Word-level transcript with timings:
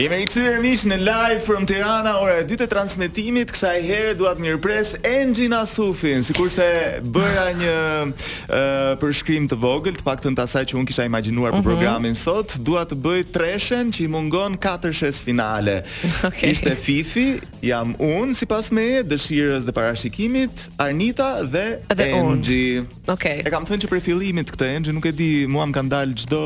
Jemi 0.00 0.16
i 0.24 0.24
këtyre 0.30 0.60
mish 0.64 0.86
në 0.88 0.96
live 1.04 1.40
from 1.44 1.66
Tirana, 1.68 2.14
ora 2.24 2.38
e 2.40 2.44
dytë 2.48 2.64
e 2.64 2.68
transmitimit, 2.72 3.50
kësa 3.52 3.74
i 3.76 3.80
herë 3.84 4.14
duat 4.16 4.38
mirëpres 4.40 4.94
Engin 5.04 5.52
Asufin, 5.52 6.22
si 6.24 6.32
kurse 6.38 6.64
bëra 7.12 7.42
një 7.58 7.74
uh, 8.06 8.62
përshkrim 9.02 9.44
të 9.50 9.58
vogël, 9.60 9.98
të 9.98 10.06
pak 10.06 10.22
të 10.24 10.32
në 10.32 10.38
tasaj 10.38 10.62
që 10.70 10.78
unë 10.80 10.88
kisha 10.88 11.04
imaginuar 11.04 11.52
për 11.52 11.58
mhm. 11.60 11.66
programin 11.68 12.16
sot, 12.16 12.54
duat 12.64 12.88
të 12.88 12.96
bëj 13.04 13.20
treshen 13.34 13.90
që 13.92 14.06
i 14.06 14.06
mungon 14.14 14.56
4 14.64 14.96
shes 15.02 15.20
finale. 15.28 15.76
Okay. 16.30 16.52
Ishte 16.54 16.72
Fifi, 16.76 17.22
jam 17.64 17.94
unë, 17.98 18.34
si 18.36 18.46
pas 18.48 18.66
me 18.76 18.82
e, 19.00 19.04
dëshirës 19.08 19.64
dhe 19.66 19.72
parashikimit, 19.74 20.64
Arnita 20.80 21.30
dhe, 21.48 21.64
dhe 21.96 22.06
Engi. 22.14 22.82
Okay. 23.10 23.40
E 23.42 23.52
kam 23.52 23.64
thënë 23.68 23.84
që 23.86 23.90
për 23.90 24.02
fillimit 24.04 24.52
këtë 24.54 24.68
Engi, 24.76 24.94
nuk 24.96 25.08
e 25.08 25.12
di, 25.16 25.30
mua 25.50 25.64
më 25.70 25.74
kanë 25.80 25.92
dalë 25.94 26.18
gjdo 26.22 26.42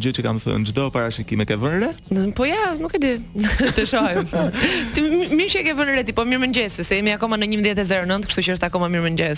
gjë 0.00 0.14
që 0.18 0.24
kam 0.26 0.40
thënë, 0.42 0.70
gjdo 0.70 0.86
parashikime 0.94 1.46
ke 1.48 1.58
vënre? 1.60 1.90
Po 2.38 2.46
ja, 2.48 2.64
nuk 2.80 2.96
e 2.96 3.00
di. 3.02 3.12
Të 3.76 3.84
shohim. 3.88 4.24
Ti 4.96 5.04
më 5.36 5.46
që 5.52 5.60
e 5.60 5.64
ke 5.68 5.76
vënë 5.76 5.94
reti, 6.00 6.14
po 6.16 6.24
mirë 6.28 6.66
se 6.72 6.86
jemi 6.88 7.12
akoma 7.14 7.36
në 7.40 7.50
11:09, 7.54 8.28
kështu 8.30 8.44
që 8.48 8.56
është 8.56 8.70
akoma 8.70 8.88
mirë 8.92 9.28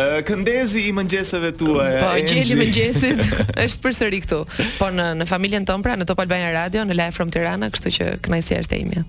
Ë 0.00 0.20
këndezi 0.26 0.80
i 0.88 0.92
mëngjeseve 0.94 1.50
tuaja. 1.58 2.00
Po, 2.02 2.08
gjeli 2.26 2.56
mëngjesit 2.56 3.20
është 3.64 3.80
përsëri 3.84 4.20
këtu. 4.24 4.38
Po 4.78 4.88
në 4.94 5.06
në 5.22 5.26
familjen 5.28 5.66
tonë 5.68 5.84
pra 5.84 5.96
në 5.98 6.06
Top 6.08 6.22
Albania 6.22 6.52
Radio, 6.54 6.82
në 6.86 6.96
Live 6.98 7.14
from 7.18 7.30
Tirana, 7.34 7.68
kështu 7.74 7.92
që 7.98 8.06
kënaqësia 8.24 8.62
është 8.64 8.76
e 8.78 8.80
imja. 8.84 9.02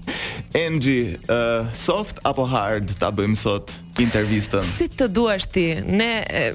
Angie, 0.64 1.18
uh, 1.32 1.66
soft 1.78 2.20
apo 2.28 2.46
hard 2.52 2.92
ta 3.02 3.12
bëjmë 3.14 3.40
sot 3.42 3.72
intervistën? 4.04 4.66
Si 4.66 4.90
të 4.92 5.10
duash 5.16 5.50
ti? 5.54 5.68
Ne 5.88 6.12
e, 6.28 6.46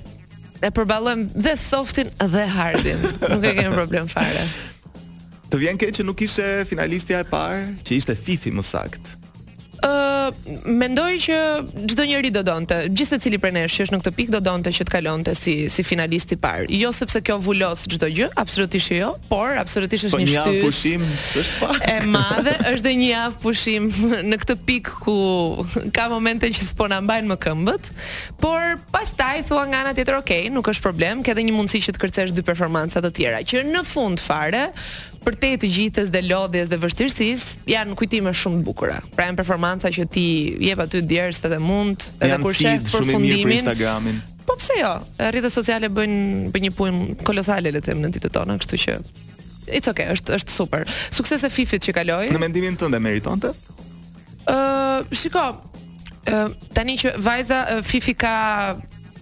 e 0.67 0.71
përballojmë 0.75 1.31
dhe 1.47 1.57
softin 1.61 2.11
dhe 2.27 2.47
hardin. 2.57 3.07
Nuk 3.33 3.45
e 3.45 3.57
kemi 3.61 3.73
problem 3.77 4.11
fare. 4.11 4.47
Të 5.47 5.61
vjen 5.63 5.79
keq 5.79 5.93
që 6.01 6.07
nuk 6.09 6.25
ishte 6.27 6.47
finalistja 6.67 7.21
e 7.23 7.29
parë, 7.31 7.61
që 7.87 8.01
ishte 8.01 8.17
Fifi 8.19 8.51
më 8.51 8.65
saktë. 8.67 9.13
Ë, 9.77 9.87
uh, 9.87 10.73
mendoj 10.73 11.11
që 11.23 11.37
çdo 11.93 12.05
njeri 12.09 12.31
do 12.35 12.41
donte, 12.43 12.79
gjithë 12.89 13.19
secili 13.21 13.39
prej 13.39 13.51
nesh 13.55 13.75
që 13.77 13.85
është 13.85 13.95
në 13.95 14.01
këtë 14.01 14.13
pikë 14.17 14.33
do 14.35 14.41
donte 14.43 14.73
që 14.75 14.87
të 14.89 14.95
kalonte 14.97 15.35
si 15.39 15.55
si 15.71 15.85
finalist 15.87 16.33
i 16.35 16.39
parë. 16.43 16.67
Jo 16.81 16.89
sepse 16.97 17.21
kjo 17.23 17.37
vulos 17.45 17.85
çdo 17.93 18.09
gjë, 18.17 18.31
absolutisht 18.43 18.95
jo, 18.97 19.13
por 19.29 19.61
absolutisht 19.61 20.09
është 20.09 20.17
po, 20.17 20.23
një 20.25 20.31
shtyp. 20.33 20.47
Po 20.47 20.55
një 20.57 20.63
pushim 20.65 21.09
s'është 21.29 21.59
pa. 21.61 21.81
E 21.93 21.97
madhe 22.11 22.55
është 22.73 22.87
dhe 22.89 22.95
një 23.05 23.11
javë 23.13 23.39
pushim 23.45 23.91
në 24.33 24.41
këtë 24.43 24.57
pikë 24.71 24.97
ku 25.07 25.19
ka 26.01 26.09
momente 26.15 26.51
që 26.59 26.71
s'po 26.73 26.89
na 26.95 26.99
mbajnë 27.05 27.31
më 27.35 27.39
këmbët, 27.47 27.91
por 28.43 28.81
pastaj 28.97 29.45
thua 29.53 29.69
nga 29.69 29.85
ana 29.85 29.93
tjetër, 29.95 30.17
okay, 30.25 30.49
nuk 30.57 30.73
është 30.73 30.89
problem, 30.89 31.21
ke 31.23 31.37
edhe 31.37 31.45
një 31.47 31.55
mundësi 31.55 31.85
që 31.91 31.95
të 31.99 32.05
kërcesh 32.07 32.35
dy 32.35 32.47
performanca 32.49 33.05
të 33.05 33.13
tjera, 33.21 33.45
që 33.53 33.67
në 33.69 33.85
fund 33.93 34.25
fare 34.25 34.71
për 35.27 35.37
te 35.43 35.49
të 35.65 35.69
gjithës 35.73 36.11
dhe 36.15 36.21
lodhjes 36.27 36.69
dhe 36.71 36.79
vështirësis, 36.79 37.45
janë 37.71 37.97
kujtime 37.99 38.33
shumë 38.37 38.61
të 38.61 38.67
bukura. 38.67 38.99
Pra 39.17 39.27
janë 39.29 39.39
performanca 39.41 39.91
që 39.93 40.05
ti 40.15 40.25
jep 40.63 40.83
aty 40.87 41.03
djerës 41.03 41.41
të 41.43 41.51
dhe 41.57 41.61
mund, 41.63 42.09
edhe 42.21 42.33
janë 42.37 42.47
kur 42.47 42.57
shetë 42.61 42.87
për 42.93 43.07
shumë 43.07 43.17
fundimin. 43.17 43.37
mirë 43.37 43.47
për 43.47 43.57
Instagramin. 43.61 44.21
Po 44.47 44.55
pse 44.61 44.77
jo? 44.79 44.93
rritës 45.35 45.57
sociale 45.59 45.91
bëjnë 45.91 46.53
bëjn 46.55 46.69
një 46.69 46.75
punë 46.79 47.07
kolosale 47.27 47.73
le 47.75 47.83
të 47.83 47.91
them 47.91 48.05
në 48.07 48.13
ditët 48.15 48.37
tona, 48.39 48.55
kështu 48.63 48.81
që 48.85 48.99
it's 49.75 49.91
okay, 49.91 50.07
është 50.15 50.37
është 50.39 50.55
super. 50.55 50.85
Suksese 51.11 51.51
Fifit 51.51 51.83
që 51.83 51.97
kaloi. 51.99 52.25
Në 52.31 52.39
mendimin 52.43 52.77
tënd 52.79 52.95
e 52.95 53.01
meritonte? 53.03 53.51
Ë, 54.47 54.55
uh, 54.55 55.01
shiko, 55.11 55.49
uh, 56.31 56.53
tani 56.77 56.95
që 57.03 57.17
vajza 57.19 57.65
uh, 57.75 57.81
Fifi 57.83 58.15
ka 58.15 58.37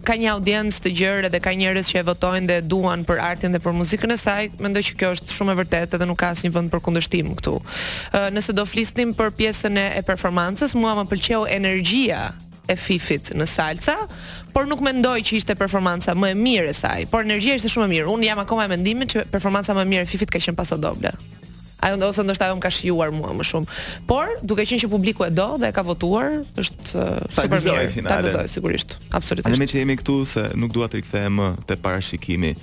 ka 0.07 0.17
një 0.21 0.35
audiencë 0.37 0.83
të 0.85 0.91
gjerë 1.01 1.31
dhe 1.33 1.41
ka 1.43 1.55
njerëz 1.57 1.89
që 1.91 2.01
e 2.01 2.05
votojnë 2.11 2.49
dhe 2.51 2.59
duan 2.69 3.03
për 3.09 3.21
artin 3.25 3.55
dhe 3.57 3.61
për 3.65 3.75
muzikën 3.81 4.13
e 4.15 4.19
saj, 4.21 4.51
mendoj 4.63 4.83
që 4.91 4.97
kjo 5.01 5.13
është 5.17 5.35
shumë 5.39 5.53
e 5.53 5.59
vërtetë 5.63 6.01
dhe 6.03 6.09
nuk 6.11 6.19
ka 6.21 6.31
asnjë 6.35 6.53
vend 6.55 6.71
për 6.73 6.83
kundërshtim 6.87 7.31
këtu. 7.41 7.57
Nëse 8.37 8.55
do 8.59 8.65
flisnim 8.69 9.15
për 9.17 9.33
pjesën 9.41 9.81
e 9.81 9.87
performancës, 10.07 10.77
mua 10.79 10.95
më 11.01 11.09
pëlqeu 11.15 11.45
energjia 11.57 12.21
e 12.71 12.77
Fifit 12.81 13.33
në 13.37 13.49
salca, 13.49 13.97
por 14.55 14.69
nuk 14.71 14.85
mendoj 14.87 15.19
që 15.27 15.41
ishte 15.41 15.57
performanca 15.61 16.15
më 16.17 16.33
e 16.35 16.37
mirë 16.41 16.73
e 16.75 16.77
saj, 16.79 17.01
por 17.13 17.25
energjia 17.27 17.57
ishte 17.59 17.73
shumë 17.75 17.89
e 17.89 17.95
mirë. 17.97 18.11
Unë 18.13 18.29
jam 18.31 18.45
akoma 18.45 18.69
e 18.69 18.75
mendimit 18.77 19.15
që 19.17 19.27
performanca 19.33 19.77
më 19.77 19.87
e 19.87 19.91
mirë 19.97 20.07
e 20.09 20.13
Fifit 20.13 20.33
ka 20.33 20.41
qenë 20.43 20.57
pasodoble. 20.61 21.15
Ajo 21.85 21.97
ndoshta 22.01 22.25
ndoshta 22.25 22.45
ajo 22.49 22.57
më 22.57 22.63
ka 22.65 22.71
shijuar 22.73 23.11
mua 23.13 23.35
më 23.37 23.45
shumë. 23.45 23.69
Por, 24.09 24.31
duke 24.43 24.65
qenë 24.65 24.85
që 24.85 24.89
publiku 24.93 25.27
e 25.27 25.31
do 25.35 25.47
dhe 25.61 25.69
e 25.69 25.73
ka 25.77 25.85
votuar, 25.85 26.41
është 26.61 26.87
uh, 26.97 27.11
super 27.29 27.59
mirë. 27.61 28.03
Ta 28.09 28.21
gëzoj 28.25 28.49
sigurisht. 28.53 28.97
Absolutisht. 29.19 29.53
Ne 29.53 29.61
më 29.61 29.69
që 29.73 29.81
jemi 29.83 29.99
këtu 30.01 30.17
se 30.29 30.47
nuk 30.57 30.73
dua 30.73 30.89
të 30.89 31.03
rikthehem 31.03 31.43
te 31.69 31.77
parashikimi. 31.85 32.55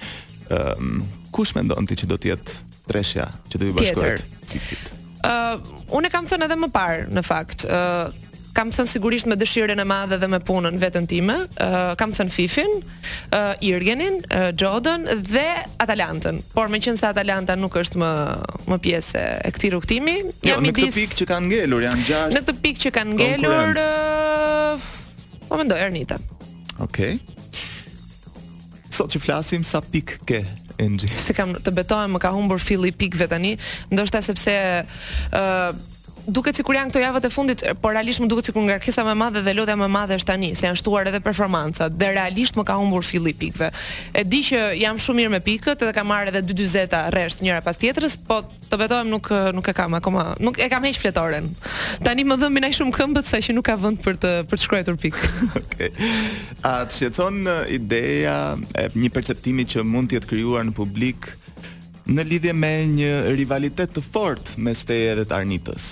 Ëm, 0.50 0.90
uh, 1.04 1.30
kush 1.36 1.54
mendon 1.58 1.86
ti 1.88 2.00
që 2.02 2.10
do 2.12 2.18
të 2.20 2.34
jetë 2.34 2.58
treshja 2.90 3.30
që 3.48 3.62
do 3.62 3.70
të 3.70 3.78
bashkohet? 3.78 4.26
Ëm, 4.26 5.22
uh, 5.22 5.86
unë 6.02 6.12
kam 6.16 6.26
thënë 6.28 6.50
edhe 6.50 6.58
më 6.66 6.72
parë 6.74 7.06
në 7.14 7.26
fakt, 7.28 7.68
ë 7.70 7.84
uh, 8.18 8.28
kam 8.56 8.72
thënë 8.74 8.90
sigurisht 8.92 9.28
me 9.32 9.38
dëshirën 9.40 9.80
e 9.80 9.86
madhe 9.88 10.18
dhe 10.20 10.28
me 10.30 10.40
punën 10.44 10.78
vetën 10.82 11.06
time, 11.10 11.36
uh, 11.62 11.80
kam 12.00 12.14
thënë 12.16 12.34
Fifin, 12.34 12.72
uh, 13.32 13.54
Irgenin, 13.64 14.18
uh, 14.36 14.50
Jordan 14.56 15.06
dhe 15.28 15.46
Atalantën. 15.82 16.42
Por 16.56 16.70
me 16.72 16.80
qenë 16.84 17.00
se 17.00 17.08
Atalanta 17.10 17.56
nuk 17.60 17.76
është 17.82 18.02
më 18.02 18.12
më 18.72 18.80
pjesë 18.86 19.24
e 19.48 19.52
këtij 19.58 19.72
rrugtimi. 19.74 20.18
Jo, 20.48 20.58
në 20.62 20.74
këtë 20.76 20.94
pikë 21.00 21.20
që 21.22 21.30
kanë 21.34 21.50
ngelur 21.52 21.86
janë 21.88 22.06
gjashtë. 22.08 22.34
Në 22.36 22.44
këtë 22.46 22.58
pikë 22.66 22.84
që 22.86 22.94
kanë 22.98 23.18
ngelur 23.20 23.82
uh, 23.84 24.90
po 25.50 25.62
mendoj 25.62 25.80
Ernita. 25.86 26.18
Okej. 26.84 27.16
Okay. 27.18 28.90
Sot 28.92 29.16
flasim 29.24 29.64
sa 29.64 29.80
pikë 29.80 30.18
ke? 30.28 30.42
Se 31.22 31.36
kam 31.38 31.52
të 31.62 31.70
betohem 31.78 32.16
më 32.16 32.20
ka 32.24 32.32
humbur 32.34 32.58
filli 32.58 32.90
pikëve 32.96 33.28
tani, 33.30 33.52
ndoshta 33.94 34.18
sepse 34.26 34.56
ë 34.58 35.42
duket 36.28 36.56
sikur 36.60 36.76
janë 36.76 36.92
këto 36.92 37.02
javët 37.02 37.26
e 37.26 37.30
fundit, 37.34 37.62
por 37.82 37.94
realisht 37.96 38.22
më 38.22 38.28
duket 38.30 38.50
sikur 38.52 38.66
ngarkesa 38.68 39.04
më 39.06 39.14
e 39.14 39.18
madhe 39.20 39.42
dhe 39.46 39.54
lodha 39.56 39.76
më 39.78 39.88
e 39.88 39.92
madhe 39.94 40.18
është 40.20 40.28
tani, 40.30 40.52
se 40.56 40.68
janë 40.68 40.78
shtuar 40.80 41.10
edhe 41.10 41.22
performancat. 41.24 41.96
Dhe 41.98 42.12
realisht 42.14 42.58
më 42.60 42.66
ka 42.68 42.78
humbur 42.78 43.06
filli 43.06 43.34
pikëve. 43.38 43.70
E 44.14 44.24
di 44.28 44.42
që 44.46 44.62
jam 44.80 45.00
shumë 45.02 45.22
mirë 45.22 45.34
me 45.38 45.42
pikët 45.44 45.82
edhe 45.86 45.94
kam 45.96 46.10
marrë 46.12 46.34
edhe 46.34 46.44
2 46.54 46.68
40 46.76 47.12
rresht 47.16 47.42
njëra 47.42 47.64
pas 47.66 47.78
tjetrës, 47.80 48.18
po 48.28 48.42
të 48.72 48.78
betohem 48.82 49.10
nuk 49.12 49.32
nuk 49.58 49.68
e 49.68 49.76
kam 49.76 49.98
akoma, 49.98 50.26
nuk 50.40 50.60
e 50.62 50.70
kam 50.72 50.86
hiç 50.88 51.00
fletoren. 51.02 51.50
Tani 52.06 52.26
më 52.28 52.38
dhëmbin 52.42 52.68
ai 52.70 52.74
shumë 52.76 52.94
këmbët 53.00 53.28
sa 53.32 53.42
që 53.42 53.58
nuk 53.58 53.66
ka 53.72 53.78
vend 53.82 54.02
për 54.06 54.20
të 54.22 54.34
për 54.52 54.60
të 54.60 54.66
shkruar 54.66 55.02
pikë. 55.02 55.28
Okej. 55.64 55.90
Okay. 55.90 56.16
A 56.62 56.78
të 56.86 57.00
shqetëson 57.00 57.42
ideja 57.74 58.38
e 58.78 58.88
një 58.94 59.12
perceptimi 59.16 59.66
që 59.70 59.84
mund 59.84 60.12
të 60.12 60.20
jetë 60.20 60.30
krijuar 60.34 60.68
në 60.70 60.78
publik 60.78 61.32
në 62.12 62.24
lidhje 62.28 62.54
me 62.58 62.72
një 62.92 63.12
rivalitet 63.40 63.94
të 63.96 64.02
fortë 64.04 64.58
mes 64.66 64.82
teje 64.90 65.14
dhe 65.20 65.26
të 65.30 65.38
Arnitës? 65.38 65.92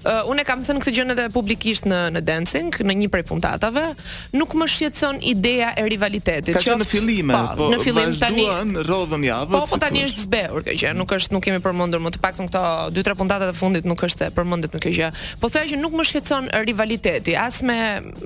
uh, 0.05 0.29
unë 0.31 0.45
kam 0.47 0.63
thënë 0.65 0.81
këtë 0.85 0.93
gjë 0.97 1.05
edhe 1.15 1.25
publikisht 1.33 1.87
në 1.89 1.99
në 2.15 2.21
dancing, 2.27 2.71
në 2.75 2.95
një 3.01 3.09
prej 3.13 3.25
puntatave, 3.31 3.83
nuk 4.37 4.55
më 4.57 4.67
shqetëson 4.75 5.19
ideja 5.29 5.71
e 5.77 5.85
rivalitetit. 5.89 6.53
Ka 6.55 6.61
qenë 6.63 6.81
në 6.83 6.87
fillime, 6.89 7.35
po, 7.35 7.57
po 7.59 7.69
në 7.73 7.79
fillim 7.83 8.15
tani 8.21 8.45
rrodhën 8.85 9.25
javë. 9.27 9.53
Po, 9.55 9.61
po 9.73 9.79
tani 9.81 10.05
është 10.07 10.25
zbehur 10.25 10.65
kjo 10.65 10.77
gjë, 10.81 10.93
nuk 10.99 11.13
është 11.17 11.35
nuk 11.35 11.45
kemi 11.45 11.61
përmendur 11.63 12.03
më 12.05 12.13
të 12.15 12.21
paktën 12.25 12.49
këto 12.49 12.63
2-3 12.97 13.17
puntata 13.21 13.49
të 13.51 13.57
fundit 13.59 13.87
nuk 13.89 14.01
është 14.07 14.31
përmendet 14.37 14.75
në 14.77 14.83
kjo 14.85 14.93
gjë. 14.99 15.11
Po 15.41 15.49
thoya 15.53 15.69
që 15.71 15.79
nuk 15.81 15.95
më 16.01 16.07
shqetëson 16.11 16.51
rivaliteti, 16.69 17.37
as 17.39 17.61
me 17.65 17.79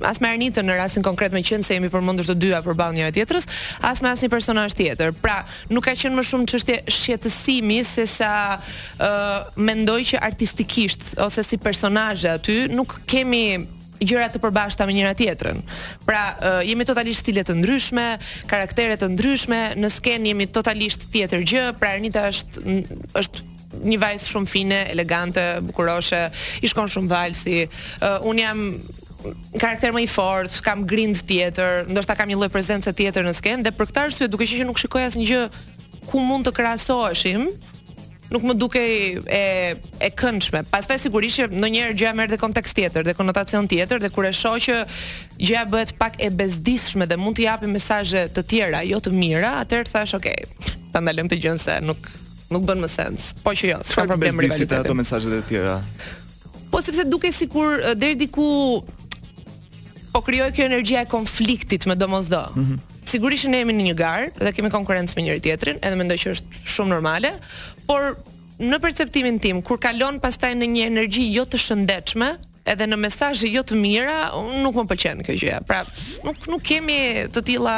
as 0.05 0.21
me 0.21 0.33
Arnitën 0.35 0.65
në 0.67 0.75
rastin 0.79 1.03
konkret 1.05 1.31
me 1.31 1.39
qenë 1.45 1.63
se 1.63 1.77
jemi 1.77 1.87
përmendur 1.93 2.27
të 2.27 2.33
dyja 2.41 2.57
përballë 2.65 2.97
njëra 2.97 3.13
tjetrës, 3.15 3.45
as 3.87 4.01
me 4.03 4.09
asnjë 4.09 4.29
personazh 4.33 4.73
tjetër. 4.75 5.13
Pra, 5.23 5.37
nuk 5.71 5.85
ka 5.87 5.93
qenë 5.95 6.17
më 6.17 6.23
shumë 6.27 6.47
çështje 6.51 6.75
shqetësimi 6.91 7.77
sesa 7.87 8.31
ë 8.55 8.59
uh, 8.59 9.07
eh, 9.07 9.53
mendoj 9.67 9.99
që 10.11 10.19
artistikisht 10.27 11.05
ose 11.23 11.43
si 11.45 11.59
personazhe 11.65 12.29
aty 12.37 12.59
nuk 12.71 12.99
kemi 13.09 13.65
gjëra 14.05 14.27
të 14.29 14.41
përbashkëta 14.43 14.85
me 14.85 14.95
njëra 14.99 15.13
tjetrën. 15.17 15.61
Pra, 16.05 16.21
jemi 16.67 16.85
totalisht 16.87 17.23
stile 17.23 17.41
të 17.47 17.55
ndryshme, 17.61 18.05
karaktere 18.51 18.97
të 19.01 19.07
ndryshme, 19.15 19.59
në 19.79 19.89
sken 19.97 20.25
jemi 20.29 20.45
totalisht 20.53 21.07
tjetër 21.13 21.45
gjë. 21.47 21.63
Pra 21.79 21.93
Anita 21.97 22.27
është 22.29 22.75
është 23.21 23.45
një 23.85 23.99
vajzë 24.03 24.27
shumë 24.31 24.51
fine, 24.51 24.81
elegante, 24.93 25.45
bukuroshe, 25.65 26.21
i 26.63 26.69
shkon 26.69 26.91
shumë 26.93 27.11
valsi. 27.11 27.57
Un 28.29 28.39
jam 28.43 28.65
karakter 29.59 29.95
më 29.95 30.03
i 30.05 30.09
fortë, 30.11 30.59
kam 30.63 30.83
grind 30.87 31.23
tjetër, 31.27 31.85
ndoshta 31.89 32.15
kam 32.19 32.29
një 32.29 32.37
lloj 32.43 32.51
prezence 32.53 32.91
tjetër 32.99 33.25
në 33.25 33.33
sken 33.41 33.65
dhe 33.65 33.73
për 33.75 33.89
këtë 33.91 34.03
arsye 34.05 34.27
duke 34.29 34.45
qenë 34.45 34.61
se 34.61 34.67
nuk 34.69 34.81
shikoj 34.83 35.07
asnjë 35.09 35.25
gjë 35.31 35.45
ku 36.11 36.19
mund 36.21 36.45
të 36.45 36.53
krahasoheshim 36.59 37.49
nuk 38.33 38.45
më 38.45 38.55
dukej 38.57 38.91
e 39.29 39.41
e 40.01 40.09
këndshme. 40.17 40.63
Pastaj 40.71 40.97
sigurisht 41.05 41.39
që 41.43 41.49
ndonjëherë 41.59 41.93
gjëja 41.97 42.13
merr 42.17 42.31
dhe 42.33 42.39
kontekst 42.41 42.75
tjetër, 42.77 43.05
dhe 43.05 43.13
konotacion 43.17 43.67
tjetër, 43.69 44.01
dhe 44.01 44.09
kur 44.13 44.25
e 44.29 44.33
shoh 44.33 44.57
që 44.67 44.77
gjëja 45.39 45.65
bëhet 45.71 45.93
pak 45.99 46.17
e 46.23 46.29
bezdishme 46.33 47.05
dhe 47.05 47.17
mund 47.21 47.37
të 47.37 47.45
japi 47.45 47.69
mesazhe 47.73 48.25
të 48.35 48.45
tjera, 48.49 48.81
jo 48.87 48.99
të 48.99 49.11
mira, 49.13 49.51
atëherë 49.63 49.91
thash, 49.93 50.15
"Ok, 50.17 50.29
ta 50.91 50.99
ndalem 51.03 51.29
të 51.31 51.39
gjën 51.43 51.59
se 51.59 51.77
nuk 51.85 52.01
nuk 52.49 52.63
bën 52.65 52.79
më 52.85 52.89
sens." 52.97 53.33
Po 53.43 53.51
që 53.53 53.65
jo, 53.71 53.77
s'ka 53.85 54.07
problem 54.09 54.39
rivalitet. 54.39 54.79
Ato 54.81 54.93
mesazhet 54.97 55.33
e 55.43 55.43
tjera. 55.49 55.77
Po 56.71 56.81
sepse 56.81 57.03
duke 57.05 57.31
sikur 57.31 57.93
deri 57.95 58.15
diku 58.15 58.81
po 60.13 60.19
krijoj 60.21 60.51
kjo 60.55 60.63
energjia 60.65 61.01
e 61.01 61.05
konfliktit 61.05 61.85
me 61.85 61.95
domosdoshmë. 61.95 62.55
Mm 62.55 62.65
-hmm 62.65 62.93
sigurisht 63.09 63.49
ne 63.49 63.61
jemi 63.61 63.75
në 63.75 63.85
një 63.89 63.95
garë 63.99 64.29
dhe 64.41 64.53
kemi 64.55 64.71
konkurrencë 64.73 65.17
me 65.17 65.27
njëri 65.27 65.43
tjetrin, 65.45 65.79
edhe 65.83 65.97
mendoj 65.99 66.17
që 66.23 66.33
është 66.35 66.63
shumë 66.75 66.91
normale, 66.93 67.31
por 67.87 68.15
në 68.59 68.79
perceptimin 68.81 69.39
tim 69.43 69.61
kur 69.65 69.79
kalon 69.83 70.19
pastaj 70.23 70.53
në 70.57 70.69
një 70.75 70.87
energji 70.91 71.27
jo 71.35 71.45
të 71.45 71.59
shëndetshme 71.61 72.33
edhe 72.65 72.87
në 72.89 72.97
mesazhe 72.97 73.45
jo 73.51 73.61
të 73.67 73.75
mira 73.77 74.31
nuk 74.63 74.77
më 74.79 74.85
pëlqen 74.89 75.19
kjo 75.27 75.35
gjë. 75.37 75.57
Pra, 75.69 75.83
nuk 76.25 76.47
nuk 76.49 76.63
kemi 76.65 76.95
të 77.33 77.43
tilla 77.45 77.75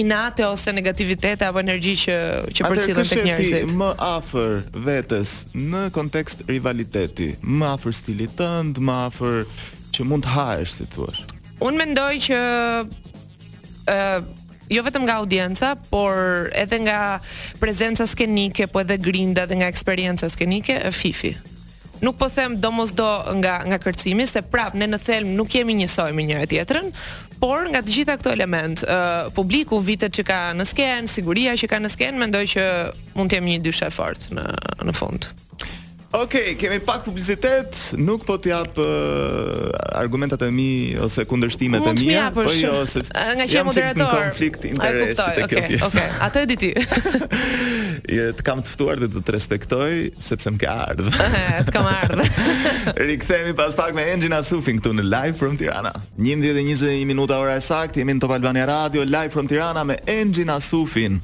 inate 0.00 0.46
ose 0.48 0.72
negativitete 0.72 1.44
apo 1.44 1.60
energji 1.60 1.92
që 2.06 2.16
që 2.56 2.70
përcillen 2.70 3.10
tek 3.10 3.26
njerëzit. 3.26 3.66
Atëherë 3.66 3.80
më 3.82 3.90
afër 4.06 4.56
vetes 4.86 5.34
në 5.58 5.82
kontekst 5.98 6.46
rivaliteti, 6.48 7.34
më 7.44 7.68
afër 7.74 7.98
stilit 8.00 8.32
tënd, 8.40 8.80
më 8.80 8.96
afër 9.10 9.38
që 9.92 10.08
mund 10.08 10.24
të 10.24 10.32
hahesh 10.38 10.78
si 10.80 10.88
thua. 10.94 11.12
Unë 11.68 11.84
mendoj 11.84 12.10
që 12.30 12.40
ë 12.48 13.92
uh, 13.92 14.34
jo 14.70 14.82
vetëm 14.84 15.02
nga 15.04 15.16
audienca, 15.20 15.74
por 15.88 16.48
edhe 16.52 16.78
nga 16.84 17.20
prezenca 17.58 18.06
skenike, 18.06 18.66
po 18.66 18.80
edhe 18.80 18.98
grinda 19.00 19.46
dhe 19.46 19.56
nga 19.60 19.68
eksperienca 19.68 20.28
skenike, 20.28 20.80
e 20.84 20.92
Fifi. 20.92 21.36
Nuk 22.00 22.16
po 22.18 22.28
them 22.28 22.58
domosdo 22.60 23.08
nga 23.42 23.58
nga 23.66 23.78
kërcimi, 23.78 24.26
se 24.26 24.42
prap 24.42 24.74
ne 24.74 24.86
në 24.86 24.98
thelm 25.02 25.32
nuk 25.34 25.48
jemi 25.54 25.74
njësoj 25.80 26.12
me 26.14 26.28
njëra 26.28 26.46
tjetrën, 26.46 26.92
por 27.40 27.66
nga 27.70 27.82
të 27.82 27.94
gjitha 27.96 28.16
këto 28.18 28.30
element, 28.34 28.84
uh, 28.84 29.32
publiku 29.34 29.78
vitet 29.82 30.12
që 30.14 30.24
ka 30.26 30.38
në 30.58 30.66
skenë, 30.68 31.08
siguria 31.10 31.56
që 31.58 31.68
ka 31.70 31.80
në 31.82 31.90
skenë, 31.96 32.18
mendoj 32.22 32.44
që 32.54 32.68
mund 33.18 33.30
të 33.32 33.40
jemi 33.40 33.56
një 33.56 33.64
dysha 33.66 33.90
fort 33.94 34.28
në 34.30 34.46
në 34.84 34.94
fund. 34.98 35.30
Ok, 36.08 36.56
kemi 36.56 36.80
pak 36.80 37.02
publizitet, 37.04 37.68
nuk 38.00 38.22
po 38.24 38.38
t'jap 38.40 38.72
uh, 38.80 39.68
argumentat 39.92 40.40
e 40.40 40.48
mi 40.48 40.96
ose 41.04 41.20
kundërshtimet 41.28 41.84
e 41.84 41.92
mia, 42.00 42.22
po 42.32 42.46
shum. 42.48 42.62
jo 42.64 42.86
se 42.88 43.02
nga 43.36 43.44
që 43.44 43.64
moderator. 43.66 44.00
Jam 44.00 44.00
në 44.00 44.06
konflikt 44.14 44.64
interesi 44.70 45.18
kuptoj, 45.20 45.36
te 45.36 45.50
kjo 45.52 45.62
pjesë. 45.66 45.90
Okej, 45.90 46.08
okay. 46.08 46.16
atë 46.24 46.46
e 46.46 46.48
di 46.48 46.56
ti. 46.62 46.70
Je 48.16 48.26
të 48.40 48.46
kam 48.46 48.62
të 48.64 48.72
ftuar 48.72 49.02
dhe 49.04 49.10
të 49.12 49.20
të 49.26 49.34
respektoj 49.36 49.90
sepse 50.30 50.54
më 50.54 50.62
ke 50.64 50.70
ardhur. 50.72 51.20
të 51.68 51.76
kam 51.76 51.90
ardhur. 51.90 52.24
Rikthehemi 53.04 53.52
pas 53.58 53.76
pak 53.76 53.92
me 53.98 54.08
Engine 54.14 54.38
Asufin 54.40 54.80
këtu 54.80 54.96
në 54.96 55.04
Live 55.12 55.36
from 55.36 55.60
Tirana. 55.60 55.92
11:20 56.16 57.04
minuta 57.04 57.36
ora 57.36 57.58
e 57.60 57.60
saktë, 57.60 58.00
jemi 58.00 58.16
në 58.16 58.24
Top 58.24 58.32
Albania 58.38 58.64
Radio 58.78 59.04
Live 59.04 59.36
from 59.36 59.46
Tirana 59.50 59.84
me 59.84 60.00
Engine 60.06 60.56
Asufin 60.56 61.20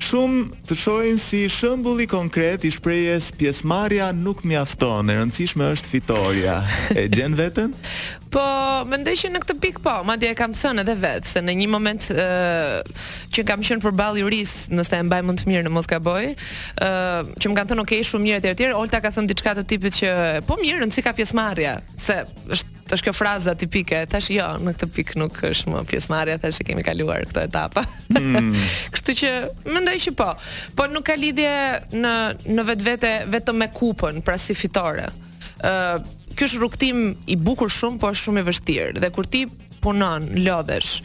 shumë 0.00 0.44
të 0.68 0.76
shohin 0.80 1.18
si 1.20 1.40
shembull 1.52 2.00
i 2.02 2.08
konkret 2.08 2.64
i 2.64 2.70
shprehjes 2.72 3.30
pjesëmarrja 3.38 4.10
nuk 4.16 4.42
mjafton, 4.48 5.10
e 5.12 5.18
rëndësishme 5.20 5.66
është 5.74 5.92
fitoria. 5.92 6.56
E 6.96 7.04
gjen 7.12 7.36
veten? 7.38 7.74
po, 8.34 8.44
mendoj 8.90 9.14
që 9.22 9.32
në 9.34 9.42
këtë 9.44 9.58
pikë 9.64 9.84
po, 9.84 9.94
madje 10.08 10.30
e 10.32 10.38
kam 10.38 10.54
thënë 10.56 10.84
edhe 10.84 10.96
vetë 11.02 11.32
se 11.34 11.42
në 11.44 11.56
një 11.60 11.68
moment 11.72 12.08
ë 12.14 12.22
uh, 12.22 13.04
që 13.34 13.44
kam 13.50 13.62
qenë 13.66 13.84
përballë 13.84 14.24
juris, 14.24 14.56
nëse 14.72 15.00
e 15.02 15.08
mbaj 15.10 15.20
më 15.28 15.38
të 15.42 15.50
mirë 15.52 15.66
në 15.68 15.74
mos 15.76 15.88
ë 15.90 16.00
uh, 16.00 17.30
që 17.40 17.50
më 17.52 17.60
kanë 17.60 17.72
thënë 17.74 17.84
okay, 17.84 18.04
shumë 18.06 18.28
mirë 18.30 18.40
etj 18.40 18.50
etj, 18.54 18.66
Olta 18.80 19.02
ka 19.04 19.12
thënë 19.14 19.34
diçka 19.34 19.56
të 19.60 19.66
tipit 19.74 20.00
që 20.00 20.12
po 20.48 20.56
mirë, 20.60 20.80
rëndsi 20.86 21.04
ka 21.04 21.12
pjesëmarrja, 21.18 21.76
se 22.00 22.22
është 22.54 22.69
Tash 22.90 23.04
kjo 23.06 23.12
fraza 23.14 23.52
tipike, 23.54 24.00
tash 24.10 24.32
jo, 24.34 24.44
në 24.64 24.72
këtë 24.74 24.86
pikë 24.96 25.18
nuk 25.20 25.36
është 25.46 25.70
më 25.70 25.82
pjesëmarrja, 25.92 26.38
tash 26.42 26.58
e 26.58 26.66
kemi 26.66 26.82
kaluar 26.86 27.22
këtë 27.28 27.44
etapë. 27.46 27.84
Mm. 28.18 28.48
Kështu 28.96 29.14
që 29.20 29.30
mendoj 29.76 29.92
që 30.08 30.14
po, 30.18 30.26
po 30.74 30.86
nuk 30.90 31.04
ka 31.06 31.14
lidhje 31.22 31.52
në 32.00 32.14
në 32.56 32.64
vetvete 32.72 33.12
vetëm 33.30 33.60
me 33.62 33.68
kupën, 33.76 34.18
pra 34.26 34.34
si 34.42 34.56
fitore. 34.58 35.06
Ë, 35.06 35.70
uh, 35.70 36.32
ky 36.34 36.48
është 36.48 36.58
rrugtim 36.58 37.04
i 37.30 37.38
bukur 37.42 37.70
shumë, 37.70 38.00
po 38.02 38.10
është 38.10 38.24
shumë 38.24 38.42
i 38.42 38.48
vështirë. 38.50 38.98
Dhe 39.04 39.12
kur 39.14 39.28
ti 39.30 39.44
punon, 39.82 40.26
lodhesh, 40.42 40.98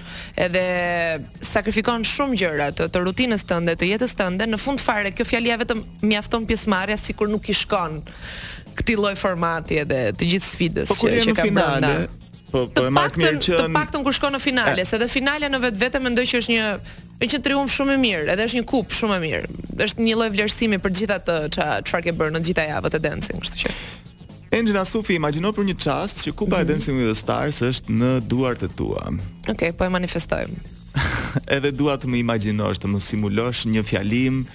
edhe 0.46 0.66
sakrifikon 1.48 2.04
shumë 2.06 2.42
gjëra 2.42 2.72
të, 2.76 2.90
të 2.92 3.06
rutinës 3.06 3.46
tënde, 3.48 3.78
të 3.80 3.94
jetës 3.94 4.18
tënde, 4.20 4.50
në 4.50 4.60
fund 4.60 4.82
fare 4.84 5.14
kjo 5.16 5.28
fjalia 5.30 5.56
vetëm 5.62 5.86
mjafton 6.10 6.50
pjesëmarrja 6.50 6.98
sikur 7.00 7.30
nuk 7.32 7.54
i 7.54 7.56
shkon. 7.62 8.02
Këti 8.76 8.98
lloj 9.00 9.16
formati 9.20 9.78
edhe 9.84 10.10
të 10.16 10.28
gjithë 10.34 10.48
sfidës 10.50 10.92
po 10.94 11.08
që 11.08 11.22
që 11.30 11.36
kanë 11.38 11.56
brenda. 11.56 11.96
Po 12.52 12.66
po 12.72 12.86
e 12.88 12.92
marr 12.94 13.18
mirë 13.20 13.40
që 13.44 13.58
të 13.62 13.70
paktën 13.76 14.04
kur 14.06 14.16
shkon 14.16 14.36
në 14.36 14.40
finale, 14.44 14.84
se 14.88 14.96
edhe 15.00 15.08
finale 15.12 15.50
në 15.52 15.60
vetvete 15.64 16.00
mendoj 16.04 16.24
që 16.30 16.44
është 16.44 16.54
një 16.56 16.68
është 17.16 17.32
një 17.36 17.42
triumf 17.48 17.74
shumë 17.74 17.96
i 17.96 18.00
mirë, 18.04 18.26
edhe 18.36 18.46
është 18.48 18.60
një 18.62 18.66
kup 18.70 18.94
shumë 18.96 19.16
e 19.16 19.22
mirë. 19.24 19.60
Është 19.88 20.06
një 20.08 20.16
lloj 20.20 20.30
vlerësimi 20.36 20.80
për 20.84 20.96
të 20.98 21.10
atë 21.18 21.38
çfarë 21.56 22.06
ke 22.10 22.14
bërë 22.20 22.36
në 22.38 22.44
gjitha 22.48 22.68
javët 22.72 23.00
e 23.00 23.02
dancing, 23.08 23.42
kështu 23.44 23.64
që. 23.64 23.76
Engjina 24.60 24.84
Sufi, 24.88 25.18
imagino 25.20 25.50
për 25.56 25.66
një 25.68 25.76
çast 25.84 26.22
që 26.24 26.32
Kupa 26.38 26.58
mm 26.58 26.60
-hmm. 26.60 26.62
e 26.62 26.64
mhm. 26.64 26.72
Dancing 26.72 26.96
with 27.00 27.08
the 27.12 27.20
Stars 27.24 27.58
është 27.62 27.88
në 28.00 28.12
duart 28.32 28.64
e 28.64 28.68
tua. 28.78 29.04
Okej, 29.52 29.72
po 29.72 29.84
e 29.86 29.90
manifestojmë. 29.90 30.56
edhe 31.56 31.72
dua 31.72 31.98
të 31.98 32.08
më 32.08 32.16
imagjinosh, 32.18 32.80
të 32.80 32.88
më 32.88 33.00
simulosh 33.00 33.66
një 33.68 33.84
fjalim, 33.84 34.46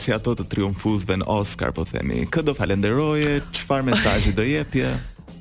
si 0.00 0.10
ato 0.12 0.34
të 0.34 0.46
triumfuzve 0.50 1.18
në 1.22 1.28
Oscar, 1.30 1.72
po 1.76 1.84
themi. 1.86 2.24
Kë 2.30 2.42
do 2.48 2.54
falenderoje, 2.56 3.38
çfarë 3.54 3.86
mesazhi 3.90 4.32
do 4.34 4.44
jepje? 4.46 4.90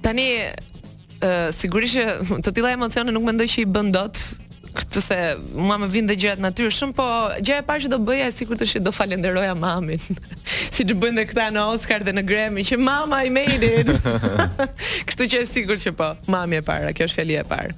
Tani 0.05 0.27
uh, 0.43 1.49
sigurisht 1.53 1.97
që 1.97 2.41
të 2.45 2.53
tilla 2.57 2.73
emocione 2.75 3.13
nuk 3.15 3.25
mendoj 3.29 3.47
që 3.55 3.63
i 3.65 3.69
bën 3.69 3.89
dot 3.95 4.21
këtë 4.71 5.01
se 5.03 5.15
mua 5.59 5.75
më 5.81 5.87
vinë 5.91 6.07
dhe 6.07 6.15
gjërat 6.15 6.41
natyrshëm, 6.45 6.93
po 6.95 7.03
gjëja 7.43 7.57
e 7.59 7.65
parë 7.67 7.83
që 7.83 7.89
do 7.91 7.97
bëja 8.07 8.29
është 8.29 8.39
sikur 8.45 8.59
të 8.61 8.67
shi 8.71 8.79
do 8.79 8.93
falenderoja 8.95 9.51
mamin. 9.59 9.99
Siç 10.77 10.93
bëjnë 10.95 11.17
dhe 11.19 11.25
këta 11.27 11.49
në 11.51 11.65
Oscar 11.73 12.05
dhe 12.07 12.13
në 12.15 12.23
Grammy, 12.29 12.63
që 12.63 12.77
mama 12.79 13.19
i 13.27 13.33
made 13.35 13.67
it. 13.67 13.91
Kështu 15.09 15.27
që 15.33 15.41
është 15.43 15.51
sigurt 15.51 15.83
që 15.83 15.91
po, 15.99 16.13
mami 16.31 16.61
e 16.61 16.63
para, 16.63 16.93
kjo 16.95 17.09
është 17.09 17.19
fjali 17.19 17.35
e 17.41 17.43
parë. 17.51 17.75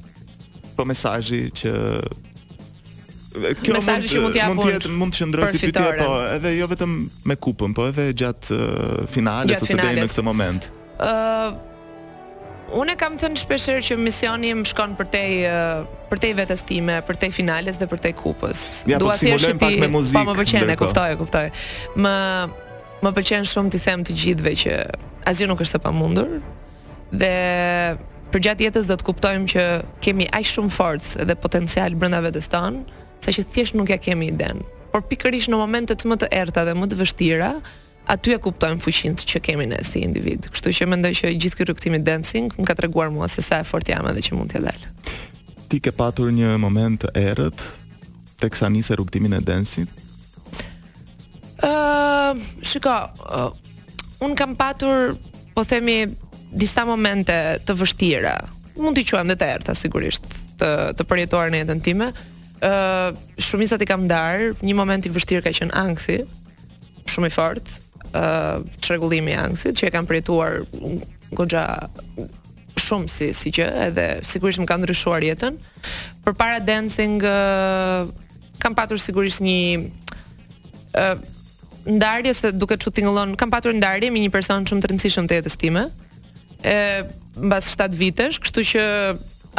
Po 0.77 0.85
mesazhi 0.89 1.47
që 1.63 1.73
kjo 3.33 3.73
mund, 3.81 4.33
që 4.33 4.47
mund, 4.53 4.53
mund 4.53 4.61
të 4.63 4.71
jetë 4.73 4.91
mund 4.99 5.13
të 5.15 5.21
qëndrojë 5.23 5.51
si 5.57 5.61
pyetje 5.65 5.91
po 5.97 6.15
edhe 6.35 6.51
jo 6.53 6.67
vetëm 6.69 6.95
me 7.29 7.35
kupën 7.41 7.73
po 7.75 7.87
edhe 7.89 8.05
gjatë 8.21 8.55
uh, 8.55 9.03
finales 9.09 9.63
ose 9.65 9.77
deri 9.79 10.01
në 10.03 10.07
këtë 10.09 10.25
moment. 10.27 10.67
ë 10.99 11.11
uh, 11.11 11.61
Unë 12.73 12.93
kam 12.97 13.13
thënë 13.21 13.37
shpeshher 13.37 13.83
që 13.85 13.95
misioni 14.01 14.49
më 14.57 14.63
shkon 14.65 14.95
për 14.97 15.07
te 15.13 15.19
uh, 15.45 15.83
për 16.09 16.21
te 16.23 16.29
vetes 16.39 16.63
time, 16.65 16.95
për 17.05 17.19
te 17.21 17.27
finales 17.35 17.77
dhe 17.77 17.85
për 17.91 17.99
te 18.01 18.11
kupës. 18.17 18.63
Ja, 18.89 18.97
po 18.97 19.03
Dua 19.11 19.17
të 19.17 19.27
thjesht 19.27 19.59
ti 19.61 19.75
me 19.77 19.85
po, 19.85 19.91
muzikë. 19.99 20.23
më 20.31 20.35
pëlqen, 20.55 20.71
e 20.73 20.77
kuptoj, 20.79 21.13
e 21.13 21.19
kuptoj. 21.19 21.43
Më 22.01 22.15
më 23.03 23.11
pëlqen 23.19 23.45
shumë 23.51 23.73
të 23.75 23.81
them 23.83 24.07
të 24.07 24.15
gjithëve 24.23 24.55
që 24.63 24.73
asgjë 25.29 25.49
nuk 25.51 25.61
është 25.61 25.77
e 25.77 25.83
pamundur 25.85 26.33
dhe 27.13 27.31
përgjatë 28.33 28.65
jetës 28.65 28.89
do 28.89 28.97
të 28.97 29.05
kuptojmë 29.11 29.47
që 29.53 29.63
kemi 30.01 30.25
aq 30.33 30.49
shumë 30.55 30.73
forcë 30.73 31.27
dhe 31.29 31.37
potencial 31.45 31.93
brenda 31.99 32.23
vetes 32.25 32.49
tonë 32.49 32.87
sa 33.23 33.31
që 33.31 33.45
thjesht 33.51 33.75
nuk 33.79 33.89
ja 33.91 33.97
kemi 34.01 34.27
iden. 34.33 34.59
Por 34.91 35.05
pikërisht 35.09 35.49
në 35.51 35.57
momentet 35.57 36.03
më 36.05 36.19
të 36.21 36.29
errta 36.41 36.65
dhe 36.67 36.75
më 36.77 36.89
të 36.91 36.99
vështira, 36.99 37.51
aty 38.13 38.33
e 38.35 38.39
kuptojmë 38.43 38.83
fuqinë 38.83 39.25
që 39.31 39.41
kemi 39.47 39.67
ne 39.71 39.79
si 39.87 40.03
individ. 40.05 40.49
Kështu 40.51 40.73
që 40.81 40.89
mendoj 40.91 41.13
që 41.21 41.31
gjithë 41.41 41.59
ky 41.61 41.67
rrugtim 41.69 41.95
i 41.97 42.01
dancing 42.05 42.51
më 42.59 42.67
ka 42.67 42.75
treguar 42.81 43.09
mua 43.15 43.29
se 43.31 43.41
sa 43.45 43.61
e 43.63 43.67
fort 43.67 43.87
jam 43.89 44.05
edhe 44.11 44.21
që 44.27 44.37
mund 44.37 44.51
të 44.53 44.61
dal. 44.67 44.83
Ti 45.71 45.79
ke 45.81 45.93
patur 45.97 46.31
një 46.35 46.57
moment 46.61 46.99
të 47.05 47.13
errët 47.23 47.63
teksa 48.43 48.69
nisë 48.69 48.97
rrugtimin 48.99 49.37
e 49.39 49.41
dancing? 49.41 49.87
Ëh, 51.63 51.63
uh, 51.63 52.43
shiko, 52.67 52.91
uh, 52.91 54.25
un 54.25 54.35
kam 54.35 54.53
patur, 54.59 55.13
po 55.55 55.63
themi, 55.65 56.03
disa 56.51 56.83
momente 56.85 57.31
të 57.63 57.75
vështira. 57.79 58.35
Mund 58.77 58.97
t'i 58.99 59.05
quajmë 59.07 59.31
dhe 59.33 59.37
të 59.41 59.49
errta 59.55 59.73
sigurisht 59.77 60.27
të 60.59 60.69
të 60.99 61.05
përjetuar 61.09 61.49
në 61.53 61.63
jetën 61.63 61.81
time. 61.87 62.11
uh, 62.11 62.29
shumicat 63.39 63.81
i 63.81 63.87
kam 63.87 64.05
ndarë, 64.07 64.53
një 64.63 64.75
moment 64.75 65.05
i 65.07 65.11
vështirë 65.11 65.43
ka 65.47 65.53
qenë 65.57 65.73
anksi, 65.75 66.19
shumë 67.09 67.29
i 67.29 67.33
fort, 67.33 67.71
ë 68.13 68.23
uh, 68.23 68.77
çrregullimi 68.83 69.33
i 69.33 69.37
ankthit 69.39 69.79
që 69.79 69.89
e 69.89 69.91
kam 69.95 70.05
përjetuar 70.07 70.61
goxha 71.35 71.63
shumë 72.79 73.09
si 73.09 73.31
si 73.33 73.51
që 73.57 73.65
edhe 73.87 74.05
sigurisht 74.25 74.61
më 74.61 74.67
ka 74.69 74.77
ndryshuar 74.79 75.25
jetën. 75.25 75.57
Përpara 76.25 76.61
dancing 76.65 77.19
uh, 77.27 78.07
kam 78.61 78.75
patur 78.77 79.01
sigurisht 79.01 79.43
një 79.43 79.57
ë 80.93 81.07
uh, 81.09 81.29
ndarje 81.83 82.31
se 82.37 82.53
duke 82.55 82.77
çu 82.79 82.93
tingëllon, 82.95 83.33
kam 83.35 83.51
patur 83.51 83.73
ndarje 83.75 84.11
me 84.13 84.21
një 84.23 84.29
person 84.31 84.63
shumë 84.65 84.85
të 84.85 84.93
rëndësishëm 84.93 85.25
të 85.27 85.41
jetës 85.41 85.59
time. 85.59 85.87
ë 86.63 87.03
mbas 87.49 87.73
7 87.75 87.97
vitesh, 87.99 88.37
kështu 88.39 88.61
që 88.71 88.83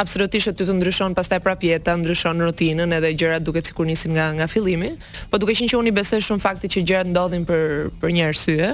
absolutisht 0.01 0.47
aty 0.51 0.65
të 0.67 0.75
ndryshon 0.79 1.15
pastaj 1.17 1.39
prap 1.45 1.63
jeta, 1.63 1.93
ndryshon 1.97 2.41
rutinën 2.45 2.93
edhe 2.97 3.13
gjërat 3.15 3.45
duket 3.47 3.67
sikur 3.69 3.87
nisin 3.87 4.15
nga 4.17 4.29
nga 4.37 4.47
fillimi, 4.51 4.93
po 5.31 5.39
duke 5.39 5.55
qenë 5.55 5.69
që 5.71 5.79
unë 5.79 5.91
i 5.91 5.95
besoj 5.95 6.21
shumë 6.27 6.43
fakti 6.43 6.69
që 6.75 6.83
gjërat 6.89 7.11
ndodhin 7.13 7.45
për 7.47 7.89
për 8.01 8.15
një 8.17 8.27
arsye. 8.29 8.73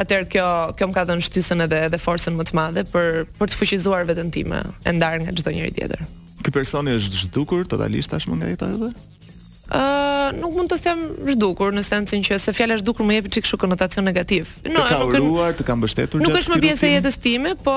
Atëherë 0.00 0.28
kjo 0.30 0.44
kjo 0.78 0.86
më 0.86 0.94
ka 0.96 1.04
dhënë 1.08 1.26
shtysën 1.26 1.64
edhe 1.66 1.80
edhe 1.88 1.98
forcën 1.98 2.36
më 2.38 2.46
të 2.48 2.56
madhe 2.58 2.84
për 2.94 3.10
për 3.40 3.50
të 3.50 3.58
fuqizuar 3.58 4.06
veten 4.08 4.30
time 4.36 4.62
e 4.86 4.94
ndar 4.96 5.18
nga 5.24 5.34
çdo 5.34 5.52
njëri 5.56 5.74
tjetër. 5.76 6.04
Ky 6.44 6.54
personi 6.54 6.94
është 6.96 7.24
zhdukur 7.26 7.66
totalisht 7.68 8.12
tashmë 8.14 8.38
nga 8.40 8.52
jeta 8.54 8.70
edhe? 8.78 8.92
Ëh, 9.70 10.09
nuk 10.38 10.52
mund 10.54 10.70
të 10.72 10.76
them 10.84 11.00
zhdukur 11.30 11.72
në 11.74 11.82
sensin 11.84 12.22
që 12.24 12.38
se 12.42 12.52
fjala 12.54 12.74
zhdukur 12.80 13.04
më 13.08 13.12
jep 13.16 13.26
çik 13.36 13.44
kështu 13.46 13.56
konotacion 13.64 14.04
negativ. 14.06 14.44
Jo, 14.66 14.80
ka 14.88 14.98
nuk 15.12 15.24
Të 15.60 15.64
kam 15.66 15.78
mbështetur. 15.82 16.18
Nuk 16.24 16.36
është 16.38 16.50
më 16.52 16.58
pjesë 16.64 16.82
e 16.86 16.90
jetës 16.96 17.16
time, 17.22 17.50
po 17.64 17.74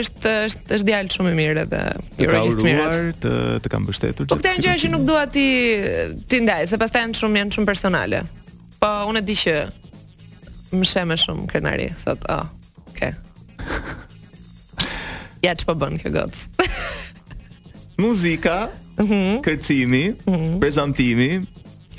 është 0.00 0.28
është 0.46 0.62
është 0.78 0.86
djal 0.86 1.06
shumë 1.16 1.30
i 1.30 1.32
mirë 1.40 1.58
edhe 1.64 1.80
i 2.20 2.22
rregjistruar. 2.30 2.92
Të 3.24 3.30
të 3.30 3.30
të 3.64 3.68
kam 3.72 3.82
bështetur, 3.88 4.24
po 4.30 4.36
këta 4.38 4.48
janë 4.54 4.64
gjëra 4.66 4.78
që 4.84 4.88
nuk 4.94 5.02
dua 5.08 5.24
ti 5.34 5.46
ti 6.30 6.36
ndaj, 6.44 6.62
se 6.70 6.76
pastaj 6.80 7.00
janë 7.06 7.16
shumë 7.20 7.36
janë 7.44 7.54
shumë 7.58 7.68
personale. 7.68 8.20
Po 8.80 8.88
unë 9.10 9.18
e 9.22 9.24
di 9.30 9.34
që 9.42 9.56
më 10.80 10.84
shem 10.92 11.06
më 11.12 11.16
shumë 11.24 11.44
krenari, 11.50 11.88
thotë, 12.04 12.24
"Ah, 12.30 12.34
oh, 12.44 12.48
ok." 12.92 13.00
Ja 15.42 15.54
çfarë 15.56 15.80
bën 15.80 15.96
kjo 16.04 16.24
Muzika, 18.00 18.56
mm 18.96 19.06
-hmm. 19.06 19.32
kërcimi, 19.44 20.04
mm 20.24 20.36
-hmm 20.60 21.44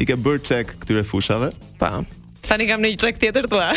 i 0.01 0.07
ke 0.09 0.17
bërë 0.17 0.43
çek 0.49 0.75
këtyre 0.81 1.03
fushave? 1.07 1.51
Pa. 1.79 1.93
Po. 2.01 2.17
Tani 2.47 2.65
kam 2.67 2.81
në 2.81 2.89
një 2.95 2.99
çek 2.99 3.19
tjetër 3.21 3.45
thua. 3.51 3.67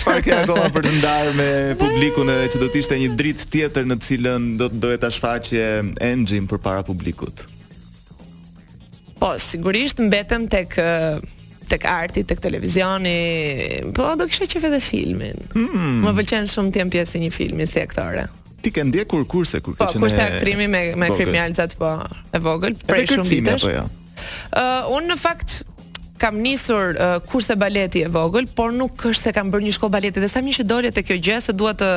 Çfarë 0.00 0.22
ke 0.24 0.32
akoma 0.40 0.70
për 0.72 0.86
të 0.86 0.92
ndarë 0.96 1.32
me 1.36 1.48
publikun 1.78 2.30
që 2.32 2.60
do 2.62 2.70
të 2.72 2.80
ishte 2.80 2.96
një 2.98 3.10
dritë 3.18 3.48
tjetër 3.52 3.84
në 3.90 3.98
të 4.00 4.06
cilën 4.08 4.46
do 4.60 4.70
të 4.72 4.78
dohet 4.80 5.02
ta 5.04 5.10
shfaqje 5.12 5.66
engine 6.06 6.48
përpara 6.50 6.82
publikut? 6.88 7.44
Po, 9.20 9.34
sigurisht 9.40 10.00
mbetem 10.06 10.48
tek 10.52 10.72
tek 11.64 11.84
arti, 11.88 12.26
tek 12.28 12.42
televizioni, 12.44 13.12
po 13.96 14.10
do 14.20 14.26
kisha 14.28 14.44
qefë 14.52 14.68
edhe 14.68 14.80
filmin. 14.84 15.38
Mm. 15.56 15.94
Më 16.04 16.10
pëlqen 16.18 16.48
shumë 16.52 16.74
të 16.74 16.82
jem 16.82 16.90
pjesë 16.92 17.16
e 17.16 17.22
një 17.22 17.30
filmi 17.32 17.68
si 17.68 17.80
aktore. 17.80 18.26
Ti 18.64 18.72
ke 18.72 18.84
ndjekur 18.84 19.22
kurse 19.32 19.62
kur 19.64 19.72
po, 19.72 19.78
ke 19.86 19.94
qenë? 19.94 20.00
Po, 20.00 20.04
kurse 20.04 20.24
aktrimi 20.26 20.66
me 20.68 20.82
me 21.00 21.08
kriminalzat 21.14 21.76
po 21.80 21.94
e 22.36 22.40
vogël, 22.44 22.76
prej 22.88 23.12
shumë 23.14 23.30
vitesh. 23.32 23.68
Apo 23.70 23.72
Ja? 23.78 23.84
Jo. 23.84 24.02
Uh, 24.52 24.98
unë 24.98 25.08
në 25.14 25.20
fakt 25.20 25.62
kam 26.24 26.40
nisur 26.40 26.94
uh, 26.96 27.18
kurse 27.30 27.52
baleti 27.58 28.00
e 28.06 28.08
vogël, 28.08 28.48
por 28.56 28.72
nuk 28.72 29.04
është 29.12 29.20
se 29.28 29.32
kam 29.36 29.52
bërë 29.52 29.66
një 29.68 29.74
shkollë 29.76 29.92
baleti 29.98 30.22
dhe 30.24 30.30
sa 30.32 30.40
më 30.44 30.54
që 30.60 30.64
doli 30.70 30.92
te 30.96 31.04
kjo 31.04 31.18
gjë 31.28 31.40
se 31.50 31.56
dua 31.60 31.74
të 31.80 31.90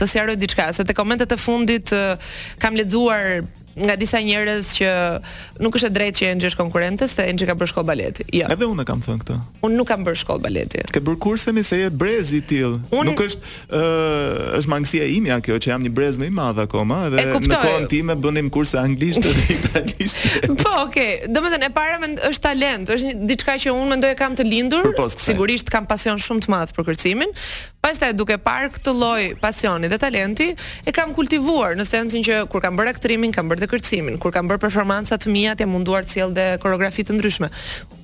të 0.00 0.08
sjaroj 0.12 0.38
diçka, 0.40 0.70
se 0.72 0.86
te 0.88 0.96
komentet 0.96 1.36
e 1.36 1.40
fundit 1.48 1.92
uh, 1.96 2.36
kam 2.62 2.78
lexuar 2.80 3.44
nga 3.76 3.92
disa 3.98 4.18
njerëz 4.24 4.64
që 4.78 4.88
nuk 5.60 5.76
është 5.76 5.90
e 5.90 5.94
drejtë 5.96 6.18
që 6.20 6.28
e 6.30 6.34
nxjesh 6.40 6.56
konkurrentës 6.56 7.12
se 7.12 7.26
nxjesh 7.28 7.50
ka 7.50 7.56
bërë 7.60 7.72
shkollë 7.72 7.88
baleti. 7.90 8.24
Jo. 8.32 8.48
Edhe 8.52 8.68
unë 8.72 8.86
kam 8.88 9.02
thënë 9.04 9.20
këtë. 9.22 9.36
Unë 9.66 9.76
nuk 9.76 9.90
kam 9.90 10.04
bërë 10.06 10.20
shkollë 10.22 10.44
baleti. 10.46 10.82
Ke 10.96 11.02
bërë 11.04 11.20
kurse 11.20 11.52
mi 11.52 11.64
se 11.66 11.82
je 11.82 11.90
brez 11.92 12.32
i 12.32 12.40
till. 12.48 12.78
Un... 12.88 13.04
Nuk 13.10 13.20
është 13.26 13.52
ë 13.68 13.82
uh, 13.82 14.56
është 14.60 14.72
mangësia 14.72 15.10
ime 15.16 15.32
ja, 15.34 15.38
që 15.44 15.72
jam 15.74 15.84
një 15.84 15.92
brez 15.98 16.16
më 16.20 16.30
i 16.30 16.34
madh 16.38 16.62
akoma 16.64 17.02
edhe 17.10 17.26
në 17.36 17.52
kohën 17.66 17.88
time 17.92 18.16
bënim 18.24 18.48
kurse 18.54 18.80
anglisht 18.80 19.28
dhe 19.28 19.46
italisht. 19.58 20.24
po, 20.62 20.72
okay. 20.86 21.26
Domethënë 21.28 21.68
e 21.68 21.72
para 21.76 22.00
mend 22.00 22.22
është 22.32 22.46
talent, 22.48 22.94
është 22.96 23.12
diçka 23.28 23.58
që 23.66 23.76
unë 23.76 23.92
mendoj 23.92 24.14
kam 24.16 24.38
të 24.40 24.48
lindur, 24.48 24.88
sigurisht 25.20 25.68
kam 25.72 25.84
pasion 25.88 26.16
shumë 26.16 26.46
të 26.46 26.54
madh 26.56 26.72
për 26.76 26.90
kërcimin. 26.92 27.36
Pastaj 27.86 28.16
duke 28.18 28.34
parë 28.42 28.72
këtë 28.74 28.92
lloj 28.98 29.22
pasioni 29.38 29.86
dhe 29.86 29.94
talenti, 30.02 30.48
e 30.82 30.90
kam 30.94 31.12
kultivuar 31.14 31.76
në 31.78 31.84
sensin 31.86 32.24
që 32.26 32.40
kur 32.50 32.58
kam 32.64 32.74
bërë 32.74 32.96
aktrimin, 32.96 33.30
kam 33.34 33.46
bërë 33.46 33.65
edhe 33.66 33.74
kërcimin, 33.74 34.16
kur 34.22 34.32
kam 34.34 34.48
bërë 34.50 34.62
performanca 34.62 35.18
të 35.18 35.30
mia, 35.32 35.54
jam 35.58 35.72
munduar 35.74 36.06
të 36.06 36.16
sjell 36.16 36.34
dhe 36.36 36.46
koreografi 36.62 37.04
të 37.06 37.16
ndryshme. 37.18 37.48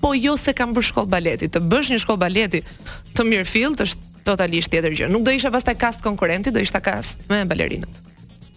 Po 0.03 0.15
jo 0.19 0.37
se 0.37 0.53
kam 0.57 0.75
bërë 0.77 0.89
shkollë 0.91 1.13
baleti, 1.13 1.49
të 1.51 1.63
bësh 1.71 1.93
një 1.95 2.01
shkollë 2.03 2.23
baleti 2.25 2.63
të 3.17 3.27
Mirfield 3.29 3.83
është 3.85 4.09
totalisht 4.27 4.71
tjetër 4.73 4.95
gjë. 4.99 5.11
Nuk 5.11 5.25
do 5.27 5.35
isha 5.35 5.51
pastaj 5.55 5.77
kast 5.81 6.03
konkurrenti, 6.05 6.53
do 6.55 6.63
ishta 6.63 6.81
kast 6.83 7.25
me 7.33 7.45
balerinat 7.45 8.03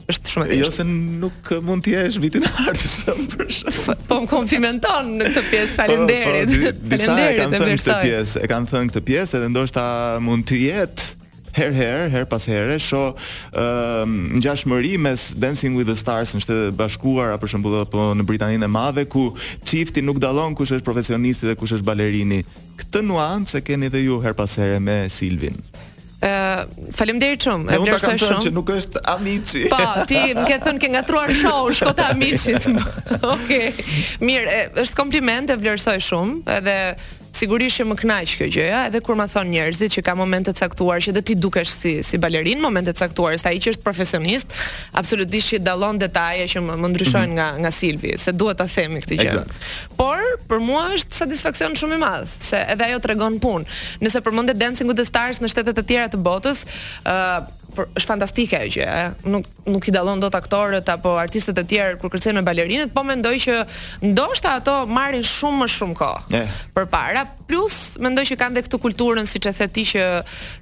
është 0.06 0.30
shumë 0.30 0.46
e 0.46 0.50
vështirë. 0.52 0.62
Jo 0.62 0.68
se 0.70 0.84
nuk 0.86 1.48
mund 1.66 1.82
të 1.88 1.94
jesh 1.96 2.20
vitin 2.22 2.44
e 2.46 2.50
ardhshëm 2.70 3.24
për 3.32 3.48
shkak. 3.56 4.02
Po 4.06 4.20
më 4.22 4.30
komplimenton 4.30 5.08
në 5.18 5.32
këtë 5.34 5.44
pjesë. 5.50 5.74
Po, 5.74 5.96
po, 6.06 6.06
e 6.06 6.74
Faleminderit 7.02 7.56
për 7.56 7.66
këtë 7.72 7.96
pjesë. 8.04 8.44
E 8.46 8.50
kanë 8.52 8.70
thënë 8.70 8.92
këtë 8.94 9.04
pjesë, 9.08 9.40
edhe 9.40 9.48
ndoshta 9.56 9.86
mund 10.22 10.46
të 10.46 10.60
jetë 10.62 11.10
her 11.56 11.72
her 11.74 12.10
her 12.12 12.26
pas 12.28 12.46
here 12.46 12.78
sho 12.80 13.14
uh, 13.56 14.06
ngjashmëri 14.38 14.98
mes 15.00 15.34
Dancing 15.40 15.76
with 15.80 15.88
the 15.90 15.96
Stars 15.96 16.36
në 16.38 16.44
Shtetet 16.44 16.78
Bashkuara 16.78 17.40
për 17.42 17.54
shembull 17.56 17.80
apo 17.84 18.10
në 18.20 18.28
Britaninë 18.28 18.68
e 18.68 18.72
Madhe 18.72 19.08
ku 19.10 19.28
çifti 19.68 20.04
nuk 20.04 20.20
dallon 20.24 20.56
kush 20.58 20.76
është 20.78 20.88
profesionisti 20.88 21.50
dhe 21.50 21.58
kush 21.60 21.76
është 21.80 21.88
balerini. 21.88 22.42
Këtë 22.80 23.04
nuancë 23.08 23.64
keni 23.68 23.90
dhe 23.94 24.04
ju 24.06 24.20
her 24.24 24.36
pas 24.38 24.58
here 24.60 24.80
me 24.84 25.06
Silvin. 25.10 25.58
Ë, 26.26 26.30
uh, 26.30 26.92
faleminderit 26.96 27.44
shumë. 27.46 27.68
E 27.70 27.78
vlerësoj 27.82 28.00
shumë. 28.00 28.08
Unë 28.08 28.08
ta 28.08 28.08
kam 28.08 28.40
thënë 28.40 28.48
që 28.48 28.56
nuk 28.56 28.72
është 28.76 29.04
amiçi. 29.16 29.66
Po, 29.72 29.84
ti 30.10 30.22
më 30.38 30.46
ke 30.50 30.60
thënë 30.64 30.82
ke 30.86 30.92
ngatruar 30.96 31.34
show, 31.42 31.68
shko 31.80 31.94
te 32.00 32.08
amiçit. 32.16 32.70
Okej. 33.38 33.68
Mirë, 34.26 34.56
është 34.86 34.98
kompliment, 34.98 35.52
e 35.54 35.60
vlerësoj 35.62 35.98
shumë, 36.08 36.40
edhe 36.58 36.78
sigurisht 37.36 37.80
që 37.82 37.86
më 37.90 37.96
kënaq 38.02 38.34
kjo 38.40 38.48
gjë, 38.56 38.66
ja, 38.70 38.82
edhe 38.90 39.02
kur 39.04 39.18
më 39.20 39.26
thon 39.34 39.50
njerëzit 39.52 39.94
që 39.98 40.04
ka 40.08 40.14
momente 40.18 40.54
të 40.56 40.62
caktuar 40.66 41.04
që 41.04 41.12
edhe 41.14 41.24
ti 41.32 41.36
dukesh 41.44 41.72
si 41.74 41.94
si 42.08 42.20
balerin, 42.24 42.62
momente 42.64 42.94
të 42.96 43.04
caktuara, 43.06 43.40
sa 43.42 43.52
ai 43.52 43.60
që 43.64 43.74
është 43.76 43.86
profesionist, 43.86 44.56
absolutisht 45.02 45.54
që 45.54 45.60
dallon 45.68 46.00
detaje 46.02 46.48
që 46.56 46.64
më, 46.68 46.78
më 46.86 46.92
ndryshojnë 46.94 47.34
mm 47.34 47.42
-hmm. 47.42 47.60
nga 47.60 47.68
nga 47.68 47.72
Silvi, 47.80 48.14
se 48.26 48.32
duhet 48.40 48.58
ta 48.62 48.68
themi 48.78 49.00
këtë 49.04 49.16
gjë. 49.24 49.44
Por 50.02 50.24
për 50.50 50.60
mua 50.70 50.86
është 50.98 51.16
satisfaksion 51.22 51.72
shumë 51.82 51.98
i 51.98 52.00
madh, 52.06 52.28
se 52.50 52.58
edhe 52.76 52.84
ajo 52.88 53.00
tregon 53.06 53.34
punë. 53.46 53.66
Nëse 54.04 54.20
përmendet 54.26 54.58
Dancing 54.66 54.88
with 54.90 55.00
the 55.02 55.08
Stars 55.12 55.38
në 55.42 55.48
shtetet 55.52 55.78
e 55.78 55.84
tjera 55.90 56.08
të 56.14 56.18
botës, 56.30 56.60
ë 57.04 57.65
është 57.84 58.08
fantastike 58.10 58.58
ajo 58.60 58.74
gjë, 58.76 58.88
ëh. 58.88 59.30
Nuk 59.36 59.50
nuk 59.66 59.88
i 59.90 59.94
dallon 59.96 60.20
dot 60.22 60.36
aktorët 60.38 60.86
apo 60.94 61.16
artistët 61.18 61.58
e 61.58 61.64
tjerë 61.72 61.96
kur 62.02 62.12
kërcen 62.14 62.38
me 62.38 62.44
balerinët, 62.46 62.92
po 62.94 63.02
mendoj 63.08 63.34
që 63.42 63.54
ndoshta 64.12 64.52
ato 64.60 64.76
marrin 64.88 65.24
shumë 65.26 65.64
më 65.64 65.68
shumë 65.74 65.96
kohë. 65.98 66.44
Përpara, 66.76 67.24
plus 67.50 67.76
mendoj 68.04 68.28
që 68.30 68.38
kanë 68.44 68.58
dhe 68.60 68.64
këtë 68.68 68.82
kulturën 68.84 69.30
siç 69.30 69.48
e 69.50 69.54
the 69.56 69.68
ti 69.68 69.84
që 69.94 70.04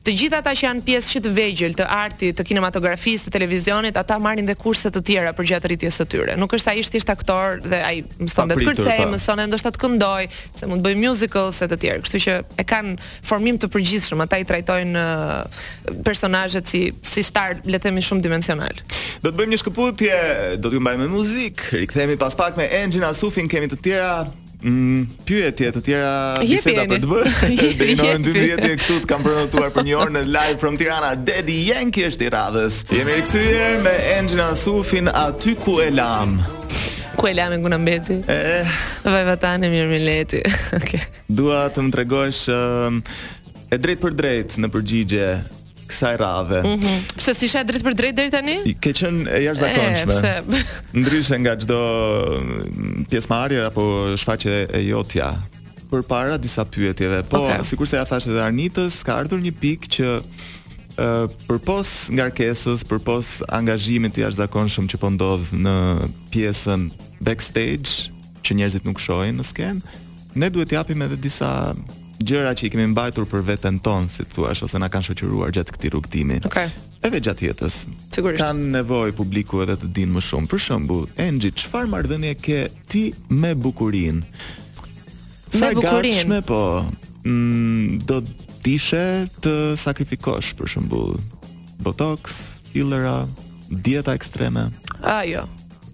të 0.03 0.15
gjithë 0.21 0.37
ata 0.39 0.53
që 0.55 0.67
janë 0.69 0.85
pjesë 0.87 1.13
që 1.15 1.19
të 1.25 1.33
vegjël 1.37 1.75
të 1.79 1.85
artit, 1.91 2.37
të 2.37 2.45
kinematografisë, 2.47 3.25
të 3.27 3.33
televizionit, 3.35 3.97
ata 3.99 4.17
marrin 4.19 4.45
dhe 4.47 4.55
kurse 4.55 4.89
të 4.91 5.03
tjera 5.07 5.33
për 5.37 5.47
gjatë 5.51 5.67
rritjes 5.71 5.99
së 5.99 6.07
tyre. 6.13 6.37
Nuk 6.39 6.55
është 6.55 6.63
sa 6.63 6.71
ishte 6.79 6.95
thjesht 6.95 7.11
aktor 7.13 7.59
dhe 7.65 7.81
ai 7.89 7.97
mëson 8.23 8.53
të 8.55 8.59
kërcej, 8.63 8.97
po. 9.03 9.09
mëson 9.17 9.43
edhe 9.43 9.51
ndoshta 9.51 9.73
të 9.75 9.81
këndoj, 9.83 10.23
se 10.59 10.63
mund 10.69 10.79
të 10.83 10.87
bëj 10.87 10.99
musical 11.03 11.51
se 11.53 11.67
të 11.71 11.79
tjerë. 11.83 12.03
Kështu 12.05 12.23
që 12.27 12.37
e 12.61 12.67
kanë 12.67 12.95
formim 13.27 13.59
të 13.59 13.71
përgjithshëm, 13.73 14.23
ata 14.23 14.39
i 14.43 14.47
trajtojnë 14.49 15.03
uh, 15.03 15.61
personazhet 16.07 16.69
si 16.71 16.87
si 17.03 17.21
star 17.23 17.59
le 17.67 17.77
të 17.79 17.87
themi 17.89 18.03
shumë 18.03 18.23
dimensional. 18.23 18.79
Do 19.23 19.31
të 19.31 19.37
bëjmë 19.41 19.53
një 19.55 19.59
shkëputje, 19.63 20.21
do 20.63 20.71
t'ju 20.71 20.81
mbajmë 20.83 21.05
me 21.05 21.11
muzikë, 21.11 21.75
rikthehemi 21.83 22.15
pas 22.21 22.35
pak 22.39 22.57
me 22.59 22.67
Engjina 22.79 23.13
Sufin 23.17 23.49
kemi 23.51 23.71
të 23.73 23.81
tjera 23.85 24.13
Mm, 24.63 25.09
pyetje 25.27 25.73
të 25.75 25.81
tjera 25.83 26.11
biseda 26.39 26.85
do 26.87 26.95
të 27.03 27.07
bërë. 27.11 27.31
Në 27.51 28.11
12 28.23 28.61
e 28.63 28.69
këtu 28.79 28.95
të 29.03 29.09
kam 29.11 29.25
prenotuar 29.25 29.73
për 29.75 29.83
një 29.83 29.97
orë 29.99 30.13
në 30.15 30.21
live 30.31 30.53
from 30.61 30.77
Tirana. 30.79 31.09
Daddy 31.19 31.57
Yankee 31.67 32.05
është 32.07 32.23
i 32.23 32.29
radhës. 32.31 32.77
Jemi 32.95 33.17
kthyer 33.25 33.81
me 33.83 33.91
Engjina 34.13 34.45
Sufin 34.55 35.11
aty 35.11 35.57
ku 35.59 35.81
e 35.83 35.89
lam. 35.91 36.37
Ku 37.19 37.27
e 37.27 37.33
lamë 37.41 37.57
nguna 37.59 37.81
mbeti? 37.83 38.21
E... 38.31 38.39
Vaj 39.03 39.25
vatane, 39.33 39.67
mirë 39.67 39.89
mileti. 39.97 40.39
okay. 40.79 41.03
Dua 41.27 41.65
të 41.67 41.83
më 41.89 41.95
tregojsh 41.97 42.45
uh, 42.47 42.63
um, 42.87 43.03
e 43.67 43.81
drejt 43.83 44.03
për 44.05 44.15
drejt 44.23 44.55
në 44.63 44.71
përgjigje 44.77 45.27
kësaj 45.93 46.15
radhe. 46.21 46.59
Mhm. 46.63 46.81
Mm 46.81 47.01
pse 47.23 47.31
si 47.37 47.47
shaj 47.51 47.63
drejt 47.67 47.83
për 47.85 47.95
drejt 47.95 48.15
deri 48.17 48.31
tani? 48.33 48.55
Ke 48.81 48.91
qenë 48.97 49.25
e 49.31 49.39
jashtëzakonshme. 49.45 50.43
Pse? 50.49 50.61
Ndryshe 50.99 51.37
nga 51.43 51.53
çdo 51.61 51.77
mm, 51.77 53.05
pjesëmarrje 53.11 53.61
apo 53.67 53.85
shfaqje 54.19 54.55
e 54.75 54.81
jotja. 54.89 55.29
Për 55.93 56.03
para 56.09 56.37
disa 56.41 56.65
pyetjeve, 56.65 57.21
po 57.29 57.43
okay. 57.45 57.61
sikur 57.69 57.85
se 57.87 57.99
ja 57.99 58.05
thashë 58.09 58.33
edhe 58.33 58.41
Arnitës, 58.41 58.99
ka 59.05 59.15
ardhur 59.23 59.41
një 59.45 59.53
pikë 59.63 59.91
që 59.97 60.13
Uh, 60.93 61.23
përpos 61.49 61.89
ngarkesës, 62.13 62.83
përpos 62.85 63.29
angazhimit 63.57 64.13
të 64.13 64.27
jashtëzakonshëm 64.27 64.85
që 64.91 64.99
po 65.01 65.09
ndodh 65.15 65.47
në 65.57 65.73
pjesën 66.35 66.83
backstage 67.25 68.11
që 68.45 68.59
njerëzit 68.59 68.85
nuk 68.85 69.01
shohin 69.01 69.41
në 69.41 69.47
skenë, 69.49 69.95
ne 70.37 70.49
duhet 70.53 70.75
japim 70.77 71.01
edhe 71.01 71.17
disa 71.17 71.49
gjëra 72.23 72.53
që 72.57 72.67
i 72.67 72.71
kemi 72.73 72.87
mbajtur 72.93 73.27
për 73.29 73.43
veten 73.47 73.77
tonë, 73.83 74.09
si 74.11 74.25
thua, 74.33 74.53
ose 74.65 74.79
na 74.81 74.89
kanë 74.91 75.07
shoqëruar 75.09 75.51
gjatë 75.55 75.75
këtij 75.75 75.91
rrugëtimi. 75.93 76.37
Okej. 76.47 76.67
Okay. 76.71 76.99
Edhe 77.03 77.19
gjatë 77.27 77.47
jetës. 77.49 77.77
Sigurisht. 78.15 78.41
Kan 78.43 78.61
nevojë 78.73 79.15
publiku 79.17 79.61
edhe 79.65 79.75
të 79.81 79.89
dinë 79.97 80.15
më 80.17 80.23
shumë. 80.27 80.49
Për 80.53 80.61
shembull, 80.65 81.07
Enxhi, 81.25 81.51
çfarë 81.63 81.91
marrëdhënie 81.91 82.35
ke 82.39 82.59
ti 82.91 83.03
me 83.33 83.51
bukurinë? 83.59 84.23
Sa 85.53 85.73
bukurinë? 85.75 86.39
Po. 86.47 86.61
Mm, 87.25 87.99
do 88.07 88.21
dishe 88.63 89.03
të 89.43 89.53
sakrifikosh 89.79 90.53
për 90.59 90.71
shembull 90.77 91.19
botox, 91.83 92.39
fillera, 92.71 93.17
dieta 93.83 94.15
ekstreme. 94.15 94.69
Ajo 95.03 95.43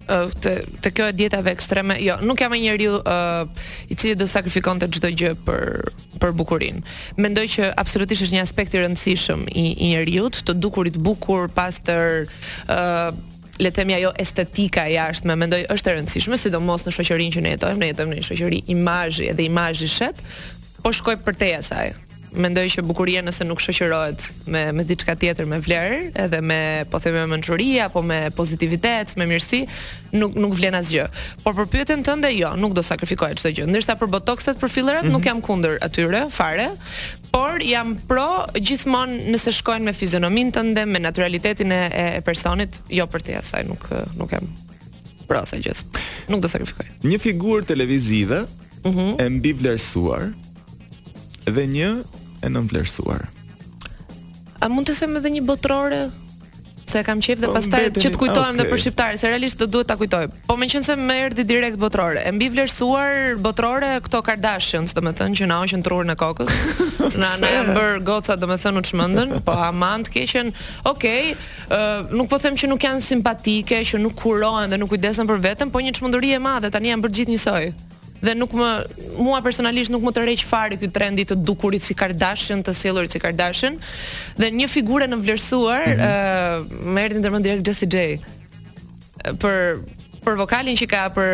të 0.09 0.53
të 0.83 0.91
kjo 0.95 1.07
e 1.09 1.13
dietave 1.13 1.51
ekstreme, 1.53 1.97
jo, 2.03 2.15
nuk 2.25 2.41
jam 2.41 2.51
një 2.55 2.61
njeriu 2.63 2.95
uh, 3.01 3.45
i 3.89 3.95
cili 3.95 4.15
do 4.17 4.27
sakrifikonte 4.27 4.87
çdo 4.89 5.09
gjë 5.11 5.33
për 5.45 5.91
për 6.19 6.31
bukurinë. 6.35 6.81
Mendoj 7.21 7.45
që 7.47 7.69
absolutisht 7.79 8.25
është 8.25 8.35
një 8.39 8.43
aspekt 8.43 8.75
i 8.75 8.81
rëndësishëm 8.81 9.45
i, 9.53 9.65
i 9.85 9.91
njeriu 9.93 10.27
të 10.33 10.55
dukurit 10.57 10.97
bukur, 10.97 11.47
pastër 11.55 12.25
uh, 12.25 13.13
le 13.59 13.69
të 13.71 13.81
themi 13.83 13.95
ajo 13.99 14.11
estetika 14.23 14.85
e 14.89 14.95
jashtme, 14.97 15.35
mendoj 15.39 15.63
është 15.71 15.91
e 15.91 15.95
rëndësishme, 15.99 16.39
sidomos 16.39 16.85
në 16.87 16.95
shoqërinë 16.97 17.35
që 17.37 17.45
ne 17.45 17.55
jetojmë, 17.55 17.79
ne 17.85 17.91
jetojmë 17.93 18.13
në 18.13 18.19
një 18.23 18.27
shoqëri 18.31 18.61
imazhi 18.75 19.29
dhe 19.37 19.47
imazhi 19.47 19.91
shet, 19.99 20.19
po 20.83 20.91
shkoj 20.95 21.19
për 21.27 21.43
teja 21.43 21.61
saj 21.71 21.93
mendoj 22.36 22.67
që 22.74 22.83
bukuria 22.86 23.21
nëse 23.25 23.45
nuk 23.48 23.62
shoqërohet 23.63 24.27
me 24.53 24.62
me 24.75 24.83
diçka 24.88 25.15
tjetër 25.17 25.48
me 25.50 25.57
vlerë, 25.63 26.00
edhe 26.25 26.39
me 26.43 26.59
po 26.91 27.00
them 27.01 27.15
me 27.17 27.24
mençuri 27.36 27.69
apo 27.83 28.01
me 28.05 28.29
pozitivitet, 28.36 29.15
me 29.17 29.25
mirësi, 29.29 29.63
nuk 30.13 30.36
nuk 30.38 30.53
vlen 30.59 30.77
asgjë. 30.77 31.07
Por 31.43 31.55
për 31.57 31.69
pyetën 31.74 32.03
tënde 32.05 32.31
jo, 32.36 32.53
nuk 32.59 32.75
do 32.77 32.83
sakrifikoj 32.86 33.33
çdo 33.39 33.53
gjë. 33.59 33.67
Ndërsa 33.71 33.98
për 34.00 34.12
botokset 34.13 34.62
për 34.62 34.74
fillerat 34.74 35.03
mm 35.03 35.09
-hmm. 35.09 35.17
nuk 35.17 35.25
jam 35.25 35.41
kundër 35.41 35.77
atyre 35.81 36.27
fare, 36.31 36.69
por 37.31 37.62
jam 37.63 37.95
pro 38.07 38.45
gjithmonë 38.55 39.29
nëse 39.33 39.51
shkojnë 39.53 39.83
me 39.88 39.93
fizionomin 39.93 40.51
tënde, 40.51 40.86
me 40.86 41.00
naturalitetin 41.00 41.71
e, 41.71 41.89
e 42.17 42.21
personit, 42.21 42.81
jo 42.89 43.05
për 43.05 43.21
të 43.24 43.38
asaj, 43.39 43.63
nuk 43.67 43.83
nuk 44.17 44.31
jam 44.31 44.45
pro 45.27 45.39
asaj 45.41 45.59
gjë. 45.62 45.75
Nuk 46.29 46.41
do 46.41 46.48
sakrifikoj. 46.50 46.86
Një 47.03 47.17
figurë 47.21 47.65
televizive, 47.65 48.45
mm 48.83 48.91
-hmm. 48.91 49.21
e 49.21 49.29
mbi 49.29 49.53
vlerësuar 49.53 50.31
dhe 51.50 51.65
një 51.65 51.91
e 52.43 52.48
vlerësuar. 52.50 53.27
A 54.60 54.67
mund 54.72 54.89
të 54.89 54.98
them 55.01 55.19
edhe 55.22 55.34
një 55.39 55.43
botërore? 55.50 56.01
se 56.89 57.03
kam 57.05 57.19
qejf 57.22 57.38
dhe 57.38 57.46
po, 57.46 57.51
pastaj 57.53 57.89
që 58.01 58.10
të 58.15 58.17
kujtohem 58.17 58.55
okay. 58.55 58.55
dhe 58.58 58.63
ah, 58.63 58.69
për 58.72 58.79
shqiptarë, 58.81 59.17
se 59.22 59.29
realisht 59.29 59.60
do 59.62 59.67
duhet 59.69 59.86
ta 59.86 59.93
kujtoj. 60.00 60.24
Po 60.48 60.55
më 60.58 60.69
qenë 60.74 60.88
se 60.88 60.96
më 60.98 61.17
erdhi 61.27 61.43
direkt 61.46 61.77
botrore. 61.77 62.24
E 62.25 62.31
mbi 62.34 62.48
vlerësuar 62.50 63.36
botrore 63.43 63.91
këto 64.08 64.24
Kardashians, 64.25 64.96
domethënë 64.98 65.38
që 65.38 65.50
na 65.51 65.60
hoqën 65.62 65.86
trurin 65.86 66.10
e 66.10 66.15
kokës. 66.17 66.50
na 67.22 67.29
na 67.43 67.51
e 67.60 67.75
bër 67.75 68.01
goca 68.10 68.34
domethënë 68.41 68.81
u 68.81 68.86
çmendën, 68.89 69.36
po 69.46 69.53
amant 69.67 70.10
keqen. 70.10 70.50
Okej, 70.89 71.36
okay, 71.36 71.38
uh, 71.69 72.10
nuk 72.10 72.25
po 72.34 72.41
them 72.41 72.58
që 72.58 72.72
nuk 72.74 72.81
janë 72.88 73.05
simpatike, 73.12 73.84
që 73.86 74.01
nuk 74.01 74.17
kurohen 74.17 74.74
dhe 74.74 74.81
nuk 74.81 74.89
kujdesen 74.96 75.29
për 75.29 75.46
veten, 75.46 75.69
po 75.69 75.86
një 75.86 75.93
çmenduri 76.01 76.34
e 76.34 76.41
madhe 76.41 76.74
tani 76.74 76.89
janë 76.89 77.05
bërë 77.05 77.17
gjithë 77.19 77.38
njësoj 77.38 77.63
dhe 78.21 78.33
nuk 78.35 78.51
më 78.55 78.69
mua 79.17 79.39
personalisht 79.45 79.91
nuk 79.93 80.03
më 80.03 80.11
tërheq 80.17 80.43
fare 80.47 80.77
ky 80.79 80.89
trendi 80.95 81.25
të 81.27 81.38
dukurit 81.47 81.81
si 81.83 81.95
Kardashian 81.97 82.61
të 82.65 82.73
sjellur 82.75 83.07
si 83.09 83.19
Kardashian 83.23 83.79
dhe 84.39 84.51
një 84.59 84.67
figurë 84.71 85.07
në 85.11 85.21
vlerësuar 85.23 85.85
mhm. 85.88 86.01
ë 86.01 86.01
mm 86.01 86.09
-hmm. 86.09 86.81
uh, 86.81 86.93
më 86.95 87.05
erdhi 87.05 87.21
ndërmend 87.23 87.45
direkt 87.45 87.67
Jessie 87.67 87.89
J 87.93 87.95
për 89.43 89.79
për 90.25 90.33
vokalin 90.41 90.75
që 90.79 90.85
ka 90.93 91.01
për 91.17 91.29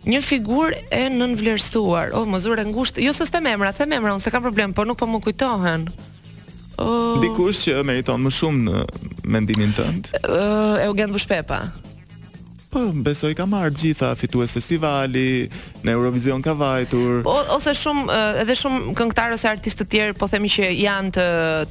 Një 0.00 0.22
figurë 0.24 0.78
e 0.96 1.00
nënvlerësuar. 1.12 2.14
O, 2.16 2.22
oh, 2.22 2.24
mozur 2.30 2.56
e 2.56 2.62
ngushtë. 2.64 3.02
Jo 3.04 3.12
se 3.12 3.26
s'te 3.28 3.36
emra, 3.44 3.68
the 3.76 3.84
emra, 3.84 4.14
unë 4.16 4.24
s'kam 4.24 4.40
problem, 4.46 4.72
po 4.72 4.86
nuk 4.88 4.96
po 4.96 5.04
më 5.12 5.18
kujtohen. 5.26 5.84
Oh. 6.80 7.20
Dikush 7.20 7.66
që 7.68 7.82
meriton 7.84 8.22
më 8.24 8.30
shumë 8.32 8.64
në 8.64 9.28
mendimin 9.34 9.74
tënd? 9.76 10.08
Uh, 10.24 10.78
Eugen 10.86 11.12
Vushpepa. 11.12 11.58
Po, 12.70 12.84
besoj 13.02 13.32
ka 13.34 13.44
marrë 13.50 13.74
gjitha 13.74 14.12
fitues 14.16 14.54
festivali, 14.54 15.50
në 15.82 15.90
Eurovision 15.96 16.42
ka 16.44 16.54
vajtur. 16.54 17.24
Po, 17.26 17.34
ose 17.56 17.74
shumë 17.76 18.04
uh, 18.06 18.42
edhe 18.44 18.56
shumë 18.56 18.94
këngëtarë 18.96 19.36
ose 19.36 19.50
artistë 19.50 19.84
të 19.88 19.94
tjerë, 19.96 20.16
po 20.22 20.30
themi 20.30 20.48
që 20.54 20.70
janë 20.78 21.12
të 21.18 21.24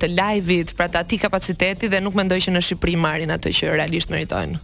të 0.04 0.12
live-it, 0.16 0.75
pra 0.78 0.89
të 0.92 1.06
ti 1.10 1.22
kapaciteti 1.24 1.89
dhe 1.92 2.04
nuk 2.06 2.20
mendoj 2.20 2.38
që 2.46 2.54
në 2.58 2.66
Shqipëri 2.68 3.00
marrin 3.08 3.34
atë 3.34 3.56
që 3.62 3.74
realisht 3.80 4.12
meritojnë 4.13 4.60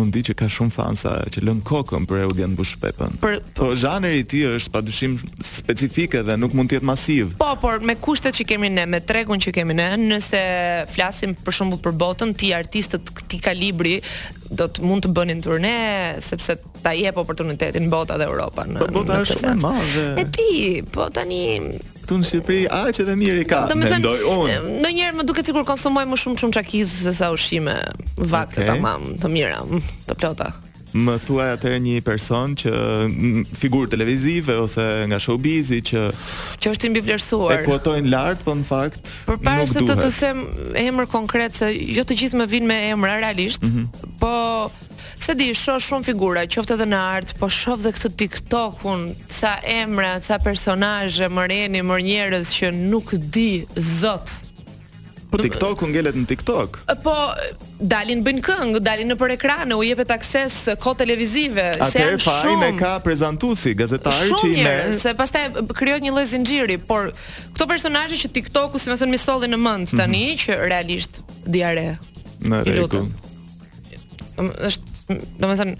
unë 0.00 0.12
di 0.16 0.20
që 0.28 0.34
ka 0.38 0.48
shumë 0.52 0.72
fansa 0.74 1.12
që 1.34 1.42
lën 1.46 1.62
kokën 1.66 2.06
për 2.08 2.24
Eugen 2.26 2.54
Bushpepën. 2.58 3.16
Për 3.22 3.36
po 3.56 3.70
zhaneri 3.78 4.20
i 4.22 4.26
tij 4.28 4.46
është 4.56 4.72
padyshim 4.74 5.16
specifike 5.44 6.22
dhe 6.28 6.36
nuk 6.40 6.54
mund 6.56 6.70
të 6.70 6.78
jetë 6.78 6.88
masiv. 6.90 7.32
Po, 7.40 7.52
por 7.62 7.82
me 7.86 7.96
kushtet 8.04 8.36
që 8.40 8.48
kemi 8.52 8.70
ne, 8.76 8.84
me 8.96 9.00
tregun 9.08 9.42
që 9.42 9.54
kemi 9.56 9.76
ne, 9.78 9.88
nëse 10.00 10.42
flasim 10.92 11.34
për 11.46 11.58
shembull 11.60 11.82
për 11.86 11.96
botën, 12.02 12.36
ti 12.38 12.52
artistët 12.56 13.12
këtij 13.20 13.42
kalibri 13.48 13.96
do 14.56 14.68
të 14.70 14.84
mund 14.86 15.06
të 15.06 15.12
bënin 15.16 15.40
turne 15.42 15.72
sepse 16.22 16.58
ta 16.84 16.92
jep 16.94 17.16
oportunitetin 17.18 17.88
bota 17.90 18.18
dhe 18.20 18.28
Europa 18.30 18.66
në. 18.70 18.80
Po 18.84 18.92
bota 19.00 19.20
është 19.24 19.40
shumë 19.42 19.52
e 19.52 19.60
madhe. 19.64 20.08
E 20.22 20.28
ti, 20.36 20.48
po 20.94 21.08
tani 21.16 21.40
këtu 22.06 22.20
në 22.22 22.28
Shqipëri 22.30 22.66
aq 22.70 23.00
edhe 23.02 23.16
mirë 23.18 23.40
i 23.44 23.48
ka. 23.50 23.64
Mendoj 23.74 24.20
unë. 24.30 24.60
Ndonjëherë 24.84 25.18
më 25.20 25.26
duket 25.28 25.50
sikur 25.50 25.66
konsumoj 25.68 26.06
më 26.10 26.18
shumë 26.22 26.38
çum 26.40 26.54
çakiz 26.54 26.92
se 27.02 27.12
sa 27.18 27.32
ushqime 27.34 27.74
vakte 28.16 28.62
okay. 28.62 28.70
tamam, 28.70 29.10
të 29.20 29.30
mira, 29.32 29.58
mm, 29.66 29.82
të 30.06 30.18
plota. 30.20 30.52
Më 30.96 31.16
thuaj 31.26 31.46
atë 31.58 31.74
një 31.84 31.96
person 32.06 32.54
që 32.56 32.70
mm, 33.10 33.40
figurë 33.60 33.90
televizive 33.96 34.54
ose 34.62 34.86
nga 35.10 35.18
showbizi 35.20 35.82
që 35.90 36.04
që 36.62 36.72
është 36.76 36.86
i 36.88 36.92
mbivlerësuar. 36.94 37.58
E 37.58 37.66
kuotojnë 37.66 38.08
lart, 38.14 38.40
po 38.46 38.54
në 38.56 38.68
fakt. 38.70 39.12
Përpara 39.28 39.66
se 39.68 39.82
të 39.84 39.98
të 40.00 40.12
them 40.20 40.40
emër 40.86 41.10
konkret 41.12 41.58
se 41.58 41.72
jo 41.74 42.06
të 42.08 42.16
gjithë 42.22 42.40
më 42.44 42.48
vinë 42.54 42.70
me 42.72 42.80
emra 42.94 43.18
realisht, 43.20 43.66
mm 43.66 43.74
-hmm. 43.86 44.12
po 44.22 44.32
se 45.18 45.34
di 45.34 45.50
shoh 45.56 45.76
shumë 45.80 46.06
figura, 46.10 46.42
qoftë 46.50 46.76
edhe 46.76 46.86
në 46.90 46.98
art, 47.16 47.30
po 47.40 47.48
shoh 47.52 47.76
edhe 47.78 47.92
këtë 47.96 48.10
TikTokun, 48.22 49.04
ca 49.40 49.54
emra, 49.76 50.14
ca 50.24 50.38
personazhe, 50.44 51.28
më 51.32 51.46
reni, 51.52 51.82
më 51.84 51.98
njerëz 52.10 52.52
që 52.56 52.72
nuk 52.76 53.14
di 53.28 53.64
zot. 53.76 54.42
Po 55.26 55.40
TikToku 55.42 55.88
ngelet 55.90 56.14
në 56.14 56.26
TikTok. 56.30 56.76
Po 57.02 57.14
dalin 57.82 58.20
bëjnë 58.24 58.42
këngë, 58.46 58.80
dalin 58.86 59.08
nëpër 59.10 59.34
ekrane, 59.34 59.74
u 59.74 59.82
jepet 59.84 60.12
akses 60.14 60.58
ko 60.80 60.92
televizive, 60.96 61.64
Atere, 61.74 61.88
se 61.90 62.02
janë 62.04 62.22
shumë. 62.22 62.56
Atëherë 62.56 62.80
ka 62.80 62.92
prezantuesi, 63.04 63.74
gazetari 63.76 64.30
që 64.30 64.48
i 64.52 64.60
merr. 64.60 64.82
Shumë, 64.92 64.98
se 65.02 65.14
pastaj 65.18 65.46
krijohet 65.80 66.04
një 66.06 66.12
lloj 66.14 66.26
zinxhiri, 66.32 66.78
por 66.88 67.10
këto 67.52 67.68
personazhe 67.72 68.20
që 68.20 68.30
TikToku, 68.38 68.80
si 68.80 68.92
më 68.92 69.00
thënë, 69.02 69.12
mi 69.16 69.20
solli 69.24 69.50
në 69.50 69.60
mend 69.64 69.88
mhm. 69.90 69.98
tani 69.98 70.22
mm 70.24 70.32
-hmm. 70.32 70.42
që 70.44 70.58
realisht 70.70 71.22
diare. 71.56 71.88
Në 72.46 72.64
rregull. 72.68 73.10
Është 74.68 74.94
do 75.08 75.48
të 75.48 75.56
thënë 75.60 75.74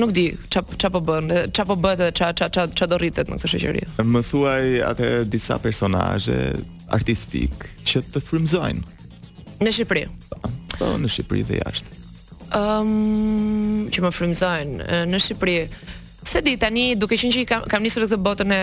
nuk 0.00 0.12
di 0.14 0.24
ç'a 0.52 0.62
ç'a 0.78 0.88
po 0.94 1.00
bën, 1.02 1.26
ç'a 1.54 1.64
po 1.66 1.74
bëhet 1.82 2.00
edhe 2.04 2.10
ç'a 2.18 2.28
ç'a 2.38 2.46
ç'a 2.54 2.64
ç'a 2.76 2.86
do 2.90 2.98
rritet 3.00 3.26
në 3.30 3.38
këtë 3.40 3.50
shoqëri. 3.54 3.80
Më 4.06 4.20
thuaj 4.28 4.66
atë 4.86 5.08
disa 5.32 5.56
personazhe 5.64 6.38
artistik 6.94 7.66
që 7.88 8.04
të 8.14 8.22
frymzojnë. 8.28 8.98
Në 9.64 9.72
Shqipëri. 9.74 10.04
Po, 10.76 10.92
në 11.02 11.10
Shqipëri 11.10 11.42
dhe 11.48 11.58
jashtë. 11.64 11.98
Ëm, 12.54 12.90
um, 12.90 13.88
që 13.94 14.06
më 14.06 14.12
frymzojnë 14.20 14.90
në 15.10 15.22
Shqipëri. 15.26 15.56
Se 16.22 16.42
di 16.44 16.52
tani 16.60 16.96
duke 17.00 17.16
qenë 17.16 17.32
që 17.32 17.42
kam, 17.48 17.62
kam 17.70 17.82
nisur 17.84 18.04
këtë 18.04 18.16
botën 18.20 18.52
e 18.52 18.58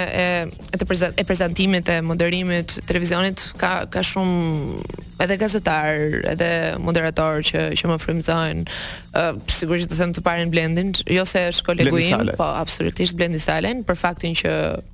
e 0.47 0.77
të 0.77 0.95
e 1.17 1.23
prezantimit 1.25 1.87
të 1.87 1.95
moderimit 2.05 2.75
të 2.75 2.83
televizionit 2.89 3.47
ka 3.57 3.71
ka 3.91 4.03
shumë 4.05 4.83
edhe 5.25 5.37
gazetar, 5.41 5.95
edhe 6.35 6.49
moderator 6.77 7.41
që 7.49 7.63
që 7.79 7.89
më 7.89 7.97
frymëzojnë 8.03 8.67
uh, 8.67 9.39
sigurisht 9.49 9.89
të 9.89 9.97
them 9.97 10.13
të 10.13 10.23
parin 10.27 10.51
Blendin, 10.53 10.91
jo 11.09 11.23
se 11.25 11.47
është 11.49 11.65
kolegu 11.71 11.97
im, 12.03 12.29
po 12.37 12.45
absolutisht 12.45 13.17
Blendi 13.17 13.41
Salen 13.41 13.81
për 13.89 13.97
faktin 14.03 14.37
që 14.37 14.51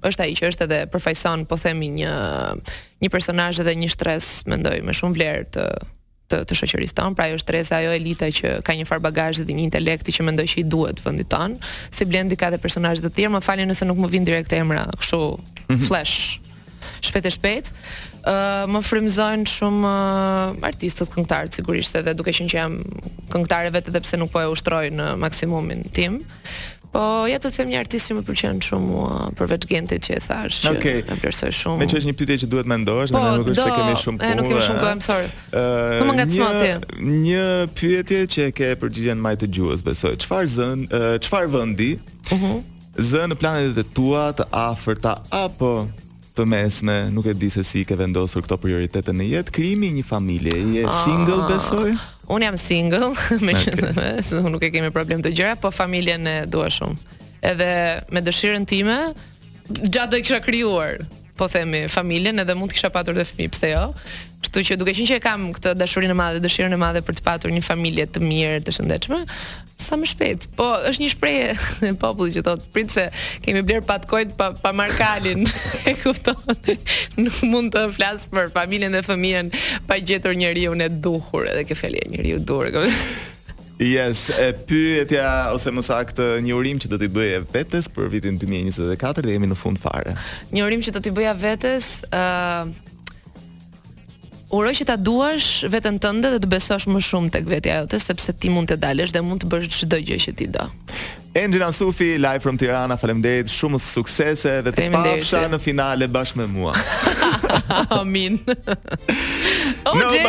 është 0.07 0.23
ai 0.29 0.37
që 0.39 0.53
është 0.53 0.67
edhe 0.69 0.79
përfaqëson 0.95 1.43
po 1.51 1.59
themi 1.59 1.91
një 1.99 2.15
një 3.03 3.11
personazh 3.11 3.59
edhe 3.59 3.75
një 3.75 3.91
shtres 3.91 4.29
mendoj 4.47 4.79
me 4.87 4.95
shumë 4.95 5.19
vlerë 5.19 5.49
të 5.57 5.67
të 6.31 6.39
të 6.49 6.55
shoqërisë 6.59 6.95
tonë, 6.99 7.15
pra 7.17 7.25
ajo 7.29 7.39
është 7.39 7.49
tresa 7.51 7.79
ajo 7.81 7.91
elita 7.97 8.29
që 8.37 8.53
ka 8.65 8.75
një 8.77 8.87
far 8.89 9.01
bagazh 9.03 9.41
dhe 9.43 9.55
një 9.57 9.65
intelekt 9.67 10.07
që 10.15 10.25
mendoj 10.29 10.45
që 10.53 10.61
i 10.61 10.65
duhet 10.75 11.01
vendit 11.03 11.29
ton. 11.33 11.57
Si 11.93 12.07
Blendi 12.09 12.37
ka 12.39 12.51
dhe 12.53 12.61
personazhe 12.63 13.03
të 13.05 13.11
tjerë, 13.17 13.35
më 13.35 13.43
falni 13.45 13.67
nëse 13.67 13.87
nuk 13.87 13.99
më 14.05 14.11
vin 14.15 14.27
direkt 14.29 14.55
emra, 14.57 14.85
kështu 14.99 15.21
mhm. 15.21 15.85
flash. 15.89 16.39
shpet 17.03 17.25
e 17.25 17.29
shpejt. 17.35 17.67
Ëh, 18.23 18.31
uh, 18.31 18.65
më 18.71 18.79
frymzojnë 18.87 19.49
shumë 19.51 19.81
uh, 19.89 20.53
artistët 20.67 21.09
këngëtarë 21.11 21.51
sigurisht 21.51 21.97
edhe 21.99 22.13
duke 22.15 22.31
qenë 22.31 22.51
që 22.53 22.57
jam 22.59 22.77
këngëtare 23.33 23.73
vetë 23.75 23.91
edhe 23.91 24.01
pse 24.05 24.19
nuk 24.21 24.31
po 24.31 24.39
e 24.39 24.47
ushtroj 24.47 24.85
në 24.95 25.09
maksimumin 25.19 25.81
tim. 25.91 26.21
Ëh, 26.21 26.71
Po, 26.93 27.01
ja 27.25 27.39
të 27.41 27.49
them 27.55 27.71
një 27.71 27.79
artist 27.81 28.09
që 28.11 28.19
më 28.19 28.21
pëlqen 28.27 28.59
shumë 28.61 28.85
mua 28.85 29.29
përveç 29.39 29.63
Gentit 29.69 30.05
që 30.05 30.13
e 30.13 30.19
thash. 30.21 30.59
Okej. 30.69 30.99
Okay. 31.01 31.05
Më 31.09 31.15
pëlqen 31.23 31.55
shumë. 31.57 31.79
Meqë 31.81 31.97
është 31.99 32.09
një 32.11 32.15
pyetje 32.19 32.35
që 32.43 32.49
duhet 32.51 32.69
mendosh, 32.69 33.13
po, 33.15 33.23
nuk 33.39 33.49
është 33.49 33.63
se 33.63 33.73
kemi 33.79 33.95
shumë 33.97 34.21
punë. 34.21 34.29
Po, 34.29 34.37
nuk 34.37 34.51
kemi 34.51 34.65
shumë 34.67 34.83
kohë, 34.83 35.05
sorry. 35.07 35.31
Ëh, 35.49 36.03
uh, 36.03 36.03
më 36.11 36.15
ngacmon 36.19 36.59
ti. 36.59 36.69
Një, 36.69 37.17
një 37.17 37.47
pyetje 37.79 38.19
që 38.35 38.45
e 38.45 38.53
ke 38.59 38.69
përgjigjen 38.83 39.25
më 39.25 39.33
të 39.41 39.49
gjuhës, 39.57 39.81
besoj. 39.89 40.13
Çfarë 40.21 40.51
zën, 40.59 40.85
çfarë 41.25 41.49
uh, 41.49 41.55
vendi? 41.57 41.89
Mhm. 41.97 42.33
Uh 42.37 42.45
-huh. 42.45 42.63
Zën 43.09 43.29
në 43.33 43.39
planetet 43.41 43.87
e 43.87 43.89
tua 43.93 44.29
të 44.37 44.45
afërta 44.53 45.15
apo 45.33 45.87
të 46.37 46.45
mesme, 46.45 46.99
nuk 47.11 47.25
e 47.25 47.33
di 47.33 47.49
se 47.49 47.63
si 47.63 47.81
ke 47.85 47.97
vendosur 47.97 48.45
këto 48.45 48.57
prioritete 48.57 49.11
në 49.11 49.25
jetë, 49.33 49.51
krimi 49.51 49.89
një 49.97 50.05
familje, 50.05 50.55
je 50.77 50.85
ah. 50.85 51.03
single 51.05 51.41
besoj? 51.49 51.97
Un 52.31 52.43
jam 52.43 52.55
single, 52.55 53.09
më 53.43 53.53
shumë, 53.65 53.89
okay. 53.91 54.51
nuk 54.53 54.63
e 54.63 54.69
kemi 54.71 54.91
problem 54.95 55.21
të 55.25 55.33
gjëra, 55.35 55.57
po 55.59 55.71
familjen 55.75 56.27
e 56.29 56.35
dua 56.47 56.69
shumë. 56.71 57.19
Edhe 57.43 57.67
me 58.15 58.21
dëshirën 58.23 58.63
time, 58.69 58.95
gjatë 59.91 60.09
do 60.13 60.21
i 60.21 60.23
kisha 60.23 60.39
krijuar 60.45 61.01
po 61.37 61.49
themi 61.49 61.87
familjen 61.89 62.39
edhe 62.43 62.53
mund 62.57 62.71
të 62.71 62.77
kisha 62.77 62.89
patur 62.93 63.17
dhe 63.17 63.25
fëmijë 63.25 63.53
pse 63.55 63.69
jo. 63.71 63.83
Kështu 64.43 64.63
që 64.69 64.77
duke 64.79 64.93
qenë 64.93 65.07
që 65.09 65.17
e 65.17 65.23
kam 65.23 65.47
këtë 65.55 65.73
dashurinë 65.79 66.13
e 66.15 66.19
madhe, 66.19 66.41
dëshirën 66.43 66.75
e 66.75 66.79
madhe 66.81 67.01
për 67.07 67.17
të 67.17 67.25
patur 67.25 67.53
një 67.55 67.63
familje 67.65 68.05
të 68.13 68.21
mirë, 68.23 68.57
të 68.65 68.73
shëndetshme, 68.77 69.19
sa 69.81 69.97
më 69.99 70.09
shpejt. 70.11 70.47
Po 70.59 70.67
është 70.91 71.03
një 71.05 71.11
shprehje 71.15 71.49
e 71.89 71.91
popullit 72.01 72.35
që 72.37 72.43
thot 72.47 72.67
prit 72.75 72.91
se 72.93 73.05
kemi 73.45 73.63
bler 73.67 73.81
pat 73.87 74.05
pa 74.37 74.51
pa 74.63 74.71
markalin. 74.75 75.47
e 75.89 75.95
kupton? 75.97 76.37
Nuk 77.23 77.39
mund 77.53 77.73
të 77.75 77.87
flas 77.97 78.27
për 78.35 78.51
familjen 78.55 78.93
dhe 78.99 79.05
fëmijën 79.07 79.53
pa 79.89 79.97
gjetur 80.03 80.35
njeriu 80.37 80.75
në 80.77 80.91
duhur 81.01 81.47
edhe 81.53 81.63
ke 81.71 81.79
fjalë 81.79 82.09
njeriu 82.17 82.39
duhur. 82.39 82.83
Yes, 83.89 84.29
e 84.29 84.51
pyetja 84.67 85.51
ose 85.53 85.71
më 85.75 85.83
saktë 85.83 86.25
një 86.45 86.55
urim 86.55 86.79
që 86.79 86.91
do 86.91 86.97
t'i 87.01 87.09
bëje 87.11 87.41
vetes 87.51 87.89
për 87.91 88.07
vitin 88.13 88.37
2024 88.39 89.25
dhe 89.25 89.35
jemi 89.35 89.49
në 89.51 89.57
fund 89.59 89.81
fare. 89.81 90.15
Një 90.55 90.63
urim 90.67 90.83
që 90.85 90.93
do 90.95 91.01
t'i 91.03 91.11
bëja 91.17 91.33
vetes, 91.39 91.91
ë 92.13 92.23
uh, 92.23 92.81
Uroj 94.53 94.69
që 94.77 94.85
ta 94.85 94.93
duash 95.01 95.63
veten 95.73 95.95
tënde 95.97 96.29
dhe 96.35 96.37
të 96.43 96.45
besosh 96.51 96.85
më 96.93 96.99
shumë 97.01 97.31
tek 97.33 97.47
vetja 97.49 97.79
jote 97.79 97.97
sepse 97.97 98.35
ti 98.37 98.51
mund 98.53 98.69
të 98.69 98.77
dalësh 98.83 99.09
dhe 99.15 99.23
mund 99.25 99.41
të 99.41 99.49
bësh 99.49 99.71
çdo 99.79 99.97
gjë 100.05 100.19
që 100.27 100.33
ti 100.37 100.45
do. 100.53 100.67
Angela 101.41 101.71
Sufi 101.73 102.11
live 102.21 102.43
from 102.43 102.59
Tirana, 102.61 102.93
faleminderit, 103.01 103.49
shumë 103.49 103.79
suksese 103.81 104.59
dhe 104.61 104.69
të 104.77 104.85
pafsha 104.93 105.41
në 105.49 105.57
finale 105.65 106.05
bashkë 106.13 106.43
me 106.43 106.47
mua. 106.53 106.75
Amin. 108.03 108.37
Oh, 109.85 109.93
Nobody's 109.93 110.23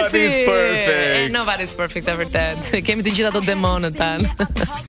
perfect. 0.47 1.33
nobody's 1.33 1.75
perfect, 1.79 2.09
e 2.11 2.17
vërtet. 2.19 2.71
Kemi 2.85 3.05
të 3.07 3.13
gjitha 3.15 3.31
ato 3.35 3.45
demonët 3.51 4.01
tanë. 4.01 4.65